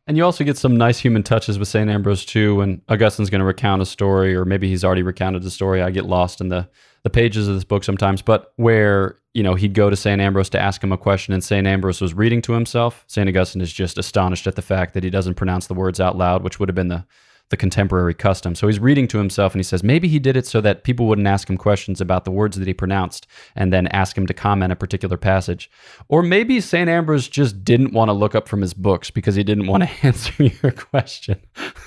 And 0.06 0.16
you 0.18 0.24
also 0.24 0.44
get 0.44 0.58
some 0.58 0.76
nice 0.76 0.98
human 0.98 1.22
touches 1.22 1.58
with 1.58 1.68
St. 1.68 1.88
Ambrose 1.88 2.26
too. 2.26 2.56
When 2.56 2.82
Augustine's 2.90 3.30
going 3.30 3.38
to 3.38 3.46
recount 3.46 3.80
a 3.80 3.86
story, 3.86 4.34
or 4.34 4.44
maybe 4.44 4.68
he's 4.68 4.84
already 4.84 5.02
recounted 5.02 5.42
the 5.42 5.50
story. 5.50 5.80
I 5.80 5.90
get 5.90 6.04
lost 6.04 6.40
in 6.40 6.48
the 6.48 6.68
the 7.04 7.10
pages 7.10 7.48
of 7.48 7.54
this 7.54 7.64
book 7.64 7.84
sometimes, 7.84 8.22
but 8.22 8.52
where 8.56 9.18
you 9.34 9.42
know 9.42 9.54
he'd 9.54 9.74
go 9.74 9.90
to 9.90 9.96
St. 9.96 10.20
Ambrose 10.20 10.48
to 10.50 10.60
ask 10.60 10.82
him 10.82 10.92
a 10.92 10.98
question, 10.98 11.32
and 11.32 11.42
St. 11.42 11.66
Ambrose 11.66 12.00
was 12.00 12.14
reading 12.14 12.42
to 12.42 12.52
himself. 12.52 13.04
St. 13.06 13.28
Augustine 13.28 13.62
is 13.62 13.72
just 13.72 13.98
astonished 13.98 14.46
at 14.46 14.56
the 14.56 14.62
fact 14.62 14.94
that 14.94 15.04
he 15.04 15.10
doesn't 15.10 15.34
pronounce 15.34 15.66
the 15.66 15.74
words 15.74 16.00
out 16.00 16.16
loud, 16.16 16.42
which 16.42 16.58
would 16.58 16.68
have 16.68 16.76
been 16.76 16.88
the 16.88 17.04
the 17.50 17.56
contemporary 17.56 18.14
custom. 18.14 18.54
So 18.54 18.66
he's 18.66 18.78
reading 18.78 19.06
to 19.08 19.18
himself 19.18 19.52
and 19.52 19.60
he 19.60 19.64
says 19.64 19.82
maybe 19.82 20.08
he 20.08 20.18
did 20.18 20.36
it 20.36 20.46
so 20.46 20.60
that 20.62 20.84
people 20.84 21.06
wouldn't 21.06 21.26
ask 21.26 21.48
him 21.48 21.56
questions 21.56 22.00
about 22.00 22.24
the 22.24 22.30
words 22.30 22.58
that 22.58 22.66
he 22.66 22.74
pronounced 22.74 23.26
and 23.54 23.72
then 23.72 23.86
ask 23.88 24.16
him 24.16 24.26
to 24.26 24.34
comment 24.34 24.72
a 24.72 24.76
particular 24.76 25.16
passage. 25.16 25.70
Or 26.08 26.22
maybe 26.22 26.60
St. 26.60 26.88
Ambrose 26.88 27.28
just 27.28 27.64
didn't 27.64 27.92
want 27.92 28.08
to 28.08 28.12
look 28.12 28.34
up 28.34 28.48
from 28.48 28.62
his 28.62 28.74
books 28.74 29.10
because 29.10 29.34
he 29.34 29.44
didn't 29.44 29.66
want 29.66 29.82
to 29.84 29.90
answer 30.06 30.42
your 30.42 30.72
question. 30.72 31.40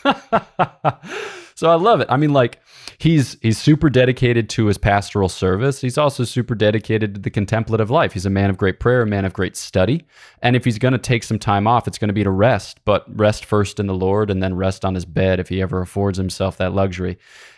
so 1.58 1.72
I 1.72 1.74
love 1.74 2.02
it. 2.02 2.08
I 2.12 2.18
mean, 2.18 2.34
like, 2.34 2.62
he's 3.00 3.36
he's 3.42 3.58
super 3.58 3.90
dedicated 3.90 4.48
to 4.52 4.68
his 4.68 4.78
pastoral 4.78 5.28
service. 5.28 5.82
He's 5.82 5.98
also 5.98 6.24
super 6.24 6.54
dedicated 6.54 7.16
to 7.16 7.20
the 7.20 7.32
contemplative 7.32 7.90
life. 7.90 8.14
He's 8.14 8.28
a 8.28 8.30
man 8.30 8.52
of 8.52 8.60
great 8.60 8.80
prayer, 8.80 9.02
a 9.02 9.08
man 9.08 9.26
of 9.26 9.34
great 9.34 9.58
study. 9.58 10.06
And 10.44 10.56
if 10.56 10.64
he's 10.64 10.78
going 10.78 10.92
to 10.92 11.00
take 11.00 11.24
some 11.24 11.40
time 11.40 11.66
off, 11.66 11.88
it's 11.88 11.98
going 11.98 12.10
to 12.10 12.14
be 12.14 12.24
to 12.24 12.30
rest, 12.30 12.82
but 12.86 13.06
rest 13.08 13.44
first 13.44 13.80
in 13.80 13.88
the 13.88 13.96
Lord 13.96 14.30
and 14.30 14.44
then 14.44 14.54
rest 14.54 14.86
on 14.86 14.94
his 14.94 15.06
bed 15.06 15.40
if 15.40 15.50
he 15.50 15.60
ever 15.60 15.82
affords 15.82 16.20
himself 16.20 16.58
that 16.58 16.74
luxury. 16.74 17.18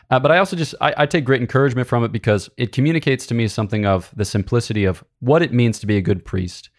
Uh, 0.10 0.20
but 0.20 0.32
I 0.32 0.40
also 0.40 0.56
just 0.56 0.74
I, 0.82 0.94
I, 0.98 1.06
take 1.06 1.24
great 1.24 1.42
encouragement 1.42 1.88
from 1.88 2.04
it 2.04 2.12
because 2.12 2.50
it 2.58 2.72
communicates 2.72 3.28
to 3.28 3.36
me 3.36 3.48
something 3.48 3.86
of 3.86 4.12
the 4.16 4.26
simplicity 4.26 4.86
of 4.86 5.04
what 5.20 5.44
it 5.44 5.54
means 5.54 5.78
to 5.80 5.86
be 5.86 5.98
a 5.98 6.02
good 6.02 6.26
priest. 6.26 6.70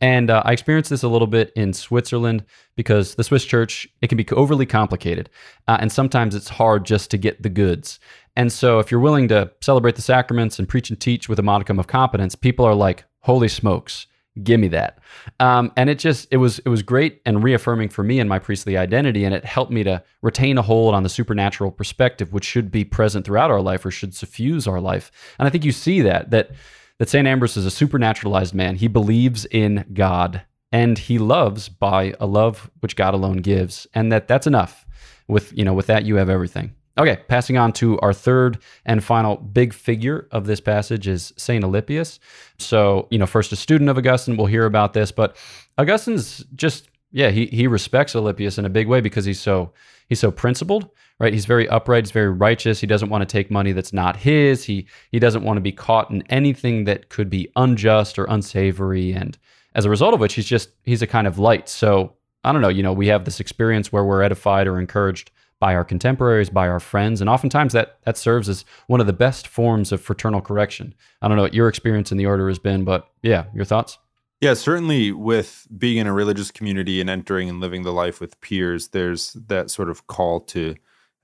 And 0.00 0.30
uh, 0.30 0.42
I 0.44 0.52
experienced 0.52 0.88
this 0.88 1.02
a 1.02 1.08
little 1.08 1.26
bit 1.26 1.52
in 1.54 1.74
Switzerland 1.74 2.44
because 2.76 3.14
the 3.16 3.24
Swiss 3.24 3.44
church 3.44 3.86
it 4.00 4.08
can 4.08 4.16
be 4.16 4.26
overly 4.30 4.64
complicated, 4.64 5.28
uh, 5.66 5.76
and 5.80 5.92
sometimes 5.92 6.34
it's 6.34 6.48
hard 6.48 6.86
just 6.86 7.10
to 7.10 7.18
get 7.18 7.42
the 7.42 7.50
goods. 7.50 8.00
And 8.36 8.50
so, 8.50 8.78
if 8.78 8.90
you're 8.90 9.00
willing 9.00 9.28
to 9.28 9.50
celebrate 9.60 9.96
the 9.96 10.02
sacraments 10.02 10.58
and 10.58 10.68
preach 10.68 10.88
and 10.88 10.98
teach 10.98 11.28
with 11.28 11.38
a 11.38 11.42
modicum 11.42 11.78
of 11.78 11.86
competence, 11.86 12.34
people 12.34 12.64
are 12.64 12.74
like, 12.74 13.04
"Holy 13.20 13.48
smokes!" 13.48 14.06
Give 14.44 14.60
me 14.60 14.68
that. 14.68 14.98
Um, 15.40 15.72
and 15.76 15.90
it 15.90 15.98
just 15.98 16.28
it 16.30 16.36
was 16.38 16.58
it 16.60 16.68
was 16.68 16.82
great 16.82 17.20
and 17.24 17.42
reaffirming 17.42 17.88
for 17.88 18.02
me 18.02 18.20
and 18.20 18.28
my 18.28 18.38
priestly 18.38 18.76
identity 18.76 19.24
and 19.24 19.34
it 19.34 19.44
helped 19.44 19.72
me 19.72 19.82
to 19.84 20.02
retain 20.22 20.58
a 20.58 20.62
hold 20.62 20.94
on 20.94 21.02
the 21.02 21.08
supernatural 21.08 21.70
perspective 21.70 22.32
which 22.32 22.44
should 22.44 22.70
be 22.70 22.84
present 22.84 23.24
throughout 23.24 23.50
our 23.50 23.60
life 23.60 23.84
or 23.84 23.90
should 23.90 24.14
suffuse 24.14 24.66
our 24.66 24.80
life. 24.80 25.10
And 25.38 25.46
i 25.46 25.50
think 25.50 25.64
you 25.64 25.72
see 25.72 26.00
that 26.02 26.30
that 26.30 26.50
that 26.98 27.08
st 27.08 27.26
ambrose 27.26 27.56
is 27.56 27.66
a 27.66 27.86
supernaturalized 27.86 28.54
man. 28.54 28.76
He 28.76 28.88
believes 28.88 29.44
in 29.46 29.84
god 29.92 30.42
and 30.72 30.98
he 30.98 31.18
loves 31.18 31.68
by 31.68 32.14
a 32.20 32.26
love 32.26 32.70
which 32.80 32.96
god 32.96 33.14
alone 33.14 33.38
gives 33.38 33.86
and 33.94 34.10
that 34.12 34.28
that's 34.28 34.46
enough. 34.46 34.86
With 35.26 35.56
you 35.56 35.64
know 35.64 35.74
with 35.74 35.86
that 35.88 36.06
you 36.06 36.16
have 36.16 36.30
everything 36.30 36.74
Okay, 36.98 37.20
passing 37.28 37.56
on 37.56 37.72
to 37.74 37.98
our 38.00 38.12
third 38.12 38.58
and 38.84 39.04
final 39.04 39.36
big 39.36 39.72
figure 39.72 40.26
of 40.32 40.46
this 40.46 40.60
passage 40.60 41.06
is 41.06 41.32
St. 41.36 41.64
Alipius. 41.64 42.18
So, 42.58 43.06
you 43.10 43.18
know, 43.18 43.26
first 43.26 43.52
a 43.52 43.56
student 43.56 43.88
of 43.88 43.96
Augustine, 43.96 44.36
we'll 44.36 44.46
hear 44.46 44.66
about 44.66 44.94
this, 44.94 45.12
but 45.12 45.36
Augustine's 45.78 46.44
just, 46.56 46.88
yeah, 47.12 47.30
he, 47.30 47.46
he 47.46 47.68
respects 47.68 48.14
Alipius 48.14 48.58
in 48.58 48.64
a 48.64 48.68
big 48.68 48.88
way 48.88 49.00
because 49.00 49.24
he's 49.24 49.40
so 49.40 49.72
he's 50.08 50.18
so 50.18 50.32
principled, 50.32 50.90
right? 51.20 51.32
He's 51.32 51.46
very 51.46 51.68
upright, 51.68 52.04
he's 52.04 52.10
very 52.10 52.30
righteous. 52.30 52.80
He 52.80 52.86
doesn't 52.88 53.10
want 53.10 53.22
to 53.22 53.26
take 53.26 53.48
money 53.48 53.70
that's 53.70 53.92
not 53.92 54.16
his. 54.16 54.64
He 54.64 54.88
he 55.12 55.20
doesn't 55.20 55.44
want 55.44 55.56
to 55.56 55.62
be 55.62 55.72
caught 55.72 56.10
in 56.10 56.22
anything 56.30 56.84
that 56.84 57.10
could 57.10 57.30
be 57.30 57.48
unjust 57.54 58.18
or 58.18 58.24
unsavory. 58.24 59.12
And 59.12 59.38
as 59.76 59.84
a 59.84 59.90
result 59.90 60.14
of 60.14 60.20
which, 60.20 60.34
he's 60.34 60.46
just 60.46 60.70
he's 60.82 61.02
a 61.02 61.06
kind 61.06 61.28
of 61.28 61.38
light. 61.38 61.68
So 61.68 62.14
I 62.42 62.52
don't 62.52 62.60
know, 62.62 62.68
you 62.68 62.82
know, 62.82 62.92
we 62.92 63.06
have 63.06 63.24
this 63.24 63.40
experience 63.40 63.92
where 63.92 64.04
we're 64.04 64.22
edified 64.22 64.66
or 64.66 64.80
encouraged 64.80 65.30
by 65.60 65.74
our 65.74 65.84
contemporaries, 65.84 66.50
by 66.50 66.68
our 66.68 66.80
friends, 66.80 67.20
and 67.20 67.28
oftentimes 67.28 67.72
that 67.72 67.98
that 68.04 68.16
serves 68.16 68.48
as 68.48 68.64
one 68.86 69.00
of 69.00 69.06
the 69.06 69.12
best 69.12 69.48
forms 69.48 69.92
of 69.92 70.00
fraternal 70.00 70.40
correction. 70.40 70.94
I 71.20 71.28
don't 71.28 71.36
know 71.36 71.42
what 71.42 71.54
your 71.54 71.68
experience 71.68 72.12
in 72.12 72.18
the 72.18 72.26
order 72.26 72.48
has 72.48 72.58
been, 72.58 72.84
but 72.84 73.08
yeah, 73.22 73.44
your 73.54 73.64
thoughts? 73.64 73.98
Yeah, 74.40 74.54
certainly 74.54 75.10
with 75.10 75.66
being 75.76 75.96
in 75.96 76.06
a 76.06 76.12
religious 76.12 76.52
community 76.52 77.00
and 77.00 77.10
entering 77.10 77.48
and 77.48 77.58
living 77.60 77.82
the 77.82 77.92
life 77.92 78.20
with 78.20 78.40
peers, 78.40 78.88
there's 78.88 79.32
that 79.32 79.68
sort 79.70 79.90
of 79.90 80.06
call 80.06 80.40
to 80.40 80.76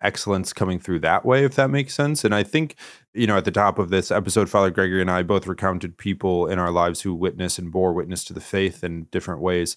excellence 0.02 0.52
coming 0.52 0.80
through 0.80 0.98
that 1.00 1.24
way, 1.24 1.44
if 1.44 1.54
that 1.54 1.70
makes 1.70 1.94
sense. 1.94 2.24
And 2.24 2.34
I 2.34 2.42
think, 2.42 2.74
you 3.14 3.26
know, 3.26 3.36
at 3.36 3.44
the 3.44 3.52
top 3.52 3.78
of 3.78 3.90
this 3.90 4.10
episode, 4.10 4.50
Father 4.50 4.70
Gregory 4.70 5.00
and 5.00 5.10
I 5.10 5.22
both 5.22 5.46
recounted 5.46 5.96
people 5.96 6.46
in 6.46 6.58
our 6.58 6.72
lives 6.72 7.00
who 7.00 7.14
witness 7.14 7.58
and 7.58 7.72
bore 7.72 7.92
witness 7.92 8.24
to 8.24 8.32
the 8.32 8.40
faith 8.40 8.84
in 8.84 9.04
different 9.04 9.40
ways. 9.40 9.76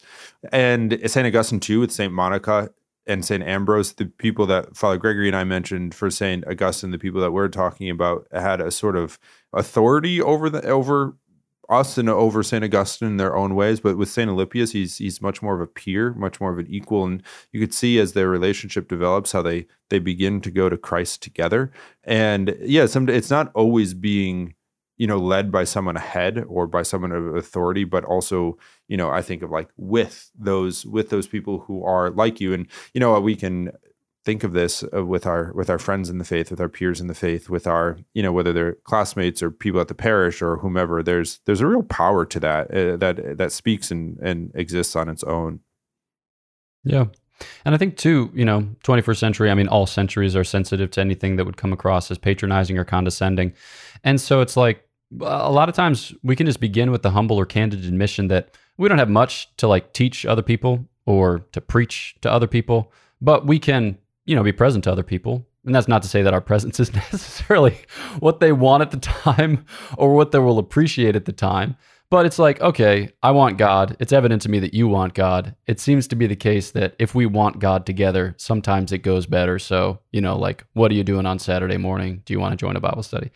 And 0.52 1.00
St. 1.06 1.26
Augustine, 1.26 1.60
too, 1.60 1.80
with 1.80 1.92
St. 1.92 2.12
Monica, 2.12 2.72
and 3.08 3.24
St. 3.26 3.44
Ambrose, 3.44 3.94
the 3.94 4.06
people 4.06 4.46
that 4.48 4.76
Father 4.76 4.98
Gregory 4.98 5.28
and 5.28 5.36
I 5.36 5.44
mentioned 5.44 5.96
for 5.96 6.10
St. 6.10 6.46
Augustine, 6.48 6.92
the 6.92 7.00
people 7.00 7.22
that 7.22 7.32
we're 7.32 7.48
talking 7.48 7.90
about 7.90 8.28
had 8.32 8.62
a 8.62 8.72
sort 8.72 8.96
of 8.96 9.18
authority 9.54 10.22
over 10.22 10.50
the 10.50 10.64
over 10.68 11.16
us 11.70 11.98
and 11.98 12.10
over 12.10 12.44
St. 12.44 12.64
Augustine 12.64 13.10
in 13.10 13.18
their 13.18 13.36
own 13.36 13.56
ways, 13.56 13.80
but 13.80 13.98
with 13.98 14.10
St. 14.10 14.30
Alipius, 14.30 14.72
he's 14.72 14.98
he's 14.98 15.22
much 15.22 15.42
more 15.42 15.56
of 15.56 15.62
a 15.62 15.68
peer, 15.68 16.14
much 16.14 16.40
more 16.40 16.52
of 16.52 16.60
an 16.60 16.68
equal, 16.70 17.06
and 17.06 17.24
you 17.52 17.60
could 17.60 17.74
see 17.74 18.00
as 18.00 18.14
their 18.14 18.30
relationship 18.30 18.88
develops 18.88 19.32
how 19.32 19.42
they 19.42 19.68
they 19.90 20.00
begin 20.00 20.42
to 20.42 20.52
go 20.52 20.70
to 20.70 20.78
Christ 20.78 21.22
together. 21.22 21.72
And 22.04 22.56
yeah, 22.62 22.86
some 22.86 23.10
it's 23.10 23.30
not 23.30 23.52
always 23.54 23.94
being 23.94 24.54
you 24.98 25.08
know 25.08 25.18
led 25.18 25.52
by 25.52 25.64
someone 25.64 25.98
ahead 25.98 26.44
or 26.48 26.68
by 26.68 26.84
someone 26.84 27.12
of 27.12 27.36
authority, 27.36 27.84
but 27.84 28.04
also 28.06 28.58
you 28.88 28.98
know 28.98 29.10
I 29.10 29.22
think 29.22 29.42
of 29.42 29.52
like 29.52 29.70
with 29.78 30.32
those 30.38 30.86
with 30.86 31.10
those 31.10 31.28
people 31.28 31.60
who 31.60 31.84
are 31.84 32.10
like 32.10 32.42
you, 32.42 32.54
and 32.54 32.68
you 32.94 33.00
know 33.00 33.20
we 33.20 33.36
can 33.36 33.72
think 34.28 34.44
of 34.44 34.52
this 34.52 34.84
uh, 34.94 35.06
with 35.06 35.26
our 35.26 35.54
with 35.54 35.70
our 35.70 35.80
friends 35.80 36.10
in 36.10 36.18
the 36.18 36.26
faith, 36.26 36.52
with 36.52 36.60
our 36.60 36.68
peers 36.68 37.00
in 37.00 37.08
the 37.08 37.14
faith, 37.14 37.50
with 37.50 37.66
our 37.66 37.98
you 38.14 38.22
know 38.22 38.34
whether 38.34 38.52
they're 38.52 38.74
classmates 38.84 39.42
or 39.42 39.50
people 39.50 39.80
at 39.80 39.88
the 39.88 39.96
parish 39.96 40.42
or 40.42 40.58
whomever. 40.58 41.02
There's 41.02 41.40
there's 41.46 41.62
a 41.62 41.68
real 41.68 41.84
power 41.84 42.26
to 42.26 42.40
that 42.42 42.72
uh, 42.72 42.98
that 42.98 43.38
that 43.38 43.52
speaks 43.54 43.90
and 43.90 44.20
and 44.20 44.52
exists 44.54 44.96
on 44.98 45.08
its 45.08 45.24
own. 45.24 45.62
Yeah. 46.84 47.06
And 47.66 47.76
I 47.76 47.78
think 47.78 47.98
too, 47.98 48.32
you 48.34 48.44
know, 48.44 48.62
21st 48.84 49.18
century, 49.18 49.52
I 49.52 49.54
mean, 49.54 49.68
all 49.68 49.86
centuries 49.86 50.36
are 50.36 50.44
sensitive 50.44 50.90
to 50.92 51.02
anything 51.02 51.36
that 51.36 51.46
would 51.46 51.58
come 51.58 51.72
across 51.72 52.10
as 52.10 52.18
patronizing 52.18 52.78
or 52.78 52.84
condescending. 52.84 53.54
And 54.04 54.20
so 54.20 54.42
it's 54.42 54.58
like 54.58 54.87
a 55.22 55.52
lot 55.52 55.70
of 55.70 55.76
times 55.76 56.14
we 56.24 56.36
can 56.36 56.46
just 56.46 56.60
begin 56.60 56.92
with 56.92 57.02
the 57.02 57.12
humble 57.12 57.38
or 57.38 57.46
candid 57.46 57.86
admission 57.86 58.28
that 58.28 58.58
we 58.78 58.90
don't 58.90 58.98
have 58.98 59.10
much 59.10 59.56
to 59.58 59.68
like 59.68 59.94
teach 59.94 60.26
other 60.26 60.42
people 60.42 60.86
or 61.06 61.40
to 61.52 61.62
preach 61.62 62.16
to 62.22 62.32
other 62.32 62.48
people, 62.48 62.92
but 63.22 63.46
we 63.46 63.58
can 63.60 63.98
you 64.28 64.36
know, 64.36 64.44
be 64.44 64.52
present 64.52 64.84
to 64.84 64.92
other 64.92 65.04
people. 65.04 65.48
And 65.66 65.74
that's 65.74 65.88
not 65.88 66.04
to 66.04 66.08
say 66.08 66.22
that 66.22 66.34
our 66.34 66.42
presence 66.52 66.80
is 66.80 66.94
necessarily 67.12 67.80
what 68.20 68.40
they 68.40 68.52
want 68.52 68.84
at 68.84 68.92
the 68.92 68.98
time 68.98 69.66
or 69.98 70.14
what 70.14 70.32
they 70.32 70.40
will 70.40 70.60
appreciate 70.60 71.16
at 71.16 71.26
the 71.26 71.32
time. 71.32 71.76
But 72.10 72.26
it's 72.26 72.40
like, 72.40 72.62
okay, 72.62 73.10
I 73.22 73.32
want 73.32 73.58
God. 73.58 73.98
It's 74.00 74.14
evident 74.14 74.42
to 74.44 74.50
me 74.50 74.60
that 74.60 74.74
you 74.74 74.88
want 74.88 75.14
God. 75.14 75.56
It 75.66 75.82
seems 75.82 76.08
to 76.08 76.16
be 76.16 76.26
the 76.26 76.38
case 76.38 76.72
that 76.72 76.96
if 77.00 77.14
we 77.14 77.26
want 77.26 77.60
God 77.60 77.86
together, 77.86 78.34
sometimes 78.38 78.94
it 78.94 79.00
goes 79.00 79.26
better. 79.26 79.60
So, 79.60 80.00
you 80.14 80.22
know, 80.22 80.38
like, 80.38 80.64
what 80.72 80.90
are 80.90 80.94
you 80.94 81.04
doing 81.04 81.26
on 81.26 81.38
Saturday 81.38 81.76
morning? 81.76 82.22
Do 82.24 82.32
you 82.32 82.40
want 82.40 82.54
to 82.54 82.58
join 82.58 82.78
a 82.78 82.80
Bible 82.80 83.04
study? 83.04 83.32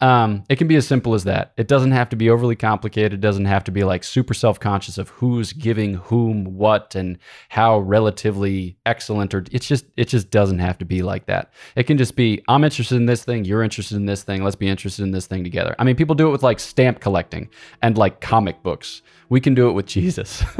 Um, 0.00 0.44
it 0.48 0.56
can 0.56 0.68
be 0.68 0.76
as 0.76 0.86
simple 0.86 1.14
as 1.14 1.24
that. 1.24 1.52
It 1.56 1.68
doesn't 1.68 1.92
have 1.92 2.08
to 2.10 2.16
be 2.16 2.28
overly 2.28 2.56
complicated. 2.56 3.14
It 3.14 3.20
doesn't 3.20 3.46
have 3.46 3.64
to 3.64 3.70
be 3.70 3.84
like 3.84 4.04
super 4.04 4.34
self 4.34 4.60
conscious 4.60 4.98
of 4.98 5.08
who's 5.10 5.52
giving 5.52 5.94
whom 5.94 6.44
what 6.56 6.94
and 6.94 7.18
how 7.48 7.78
relatively 7.78 8.76
excellent 8.84 9.34
or 9.34 9.44
it's 9.52 9.66
just 9.66 9.86
it 9.96 10.08
just 10.08 10.30
doesn't 10.30 10.58
have 10.58 10.78
to 10.78 10.84
be 10.84 11.02
like 11.02 11.26
that. 11.26 11.52
It 11.76 11.84
can 11.84 11.96
just 11.96 12.16
be 12.16 12.42
I'm 12.48 12.64
interested 12.64 12.96
in 12.96 13.06
this 13.06 13.24
thing, 13.24 13.44
you're 13.44 13.62
interested 13.62 13.96
in 13.96 14.06
this 14.06 14.22
thing, 14.22 14.42
let's 14.42 14.56
be 14.56 14.68
interested 14.68 15.02
in 15.02 15.12
this 15.12 15.26
thing 15.26 15.44
together. 15.44 15.74
I 15.78 15.84
mean, 15.84 15.96
people 15.96 16.14
do 16.14 16.28
it 16.28 16.32
with 16.32 16.42
like 16.42 16.60
stamp 16.60 17.00
collecting 17.00 17.48
and 17.82 17.96
like 18.16 18.20
comic 18.20 18.62
books. 18.62 19.02
We 19.28 19.40
can 19.40 19.54
do 19.54 19.68
it 19.68 19.72
with 19.72 19.86
Jesus. 19.86 20.42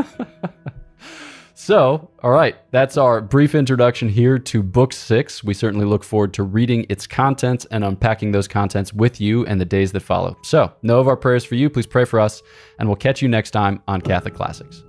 So, 1.59 2.11
all 2.23 2.31
right, 2.31 2.55
that's 2.71 2.97
our 2.99 3.21
brief 3.21 3.55
introduction 3.55 4.11
here 4.11 4.39
to 4.39 4.63
Book 4.63 4.93
Six. 4.93 5.43
We 5.43 5.55
certainly 5.55 5.87
look 5.87 6.05
forward 6.05 6.35
to 6.35 6.45
reading 6.45 6.85
its 6.91 7.07
contents 7.07 7.65
and 7.71 7.83
unpacking 7.83 8.31
those 8.31 8.47
contents 8.47 8.93
with 8.93 9.21
you 9.21 9.45
and 9.47 9.61
the 9.61 9.65
days 9.65 9.91
that 9.93 10.01
follow. 10.01 10.37
So, 10.43 10.71
know 10.83 11.01
of 11.01 11.09
our 11.09 11.17
prayers 11.17 11.45
for 11.45 11.55
you. 11.55 11.69
Please 11.71 11.87
pray 11.87 12.05
for 12.05 12.21
us, 12.21 12.43
and 12.79 12.89
we'll 12.89 12.95
catch 12.97 13.23
you 13.23 13.29
next 13.29 13.51
time 13.53 13.83
on 13.89 14.03
Catholic 14.03 14.35
Classics. 14.35 14.85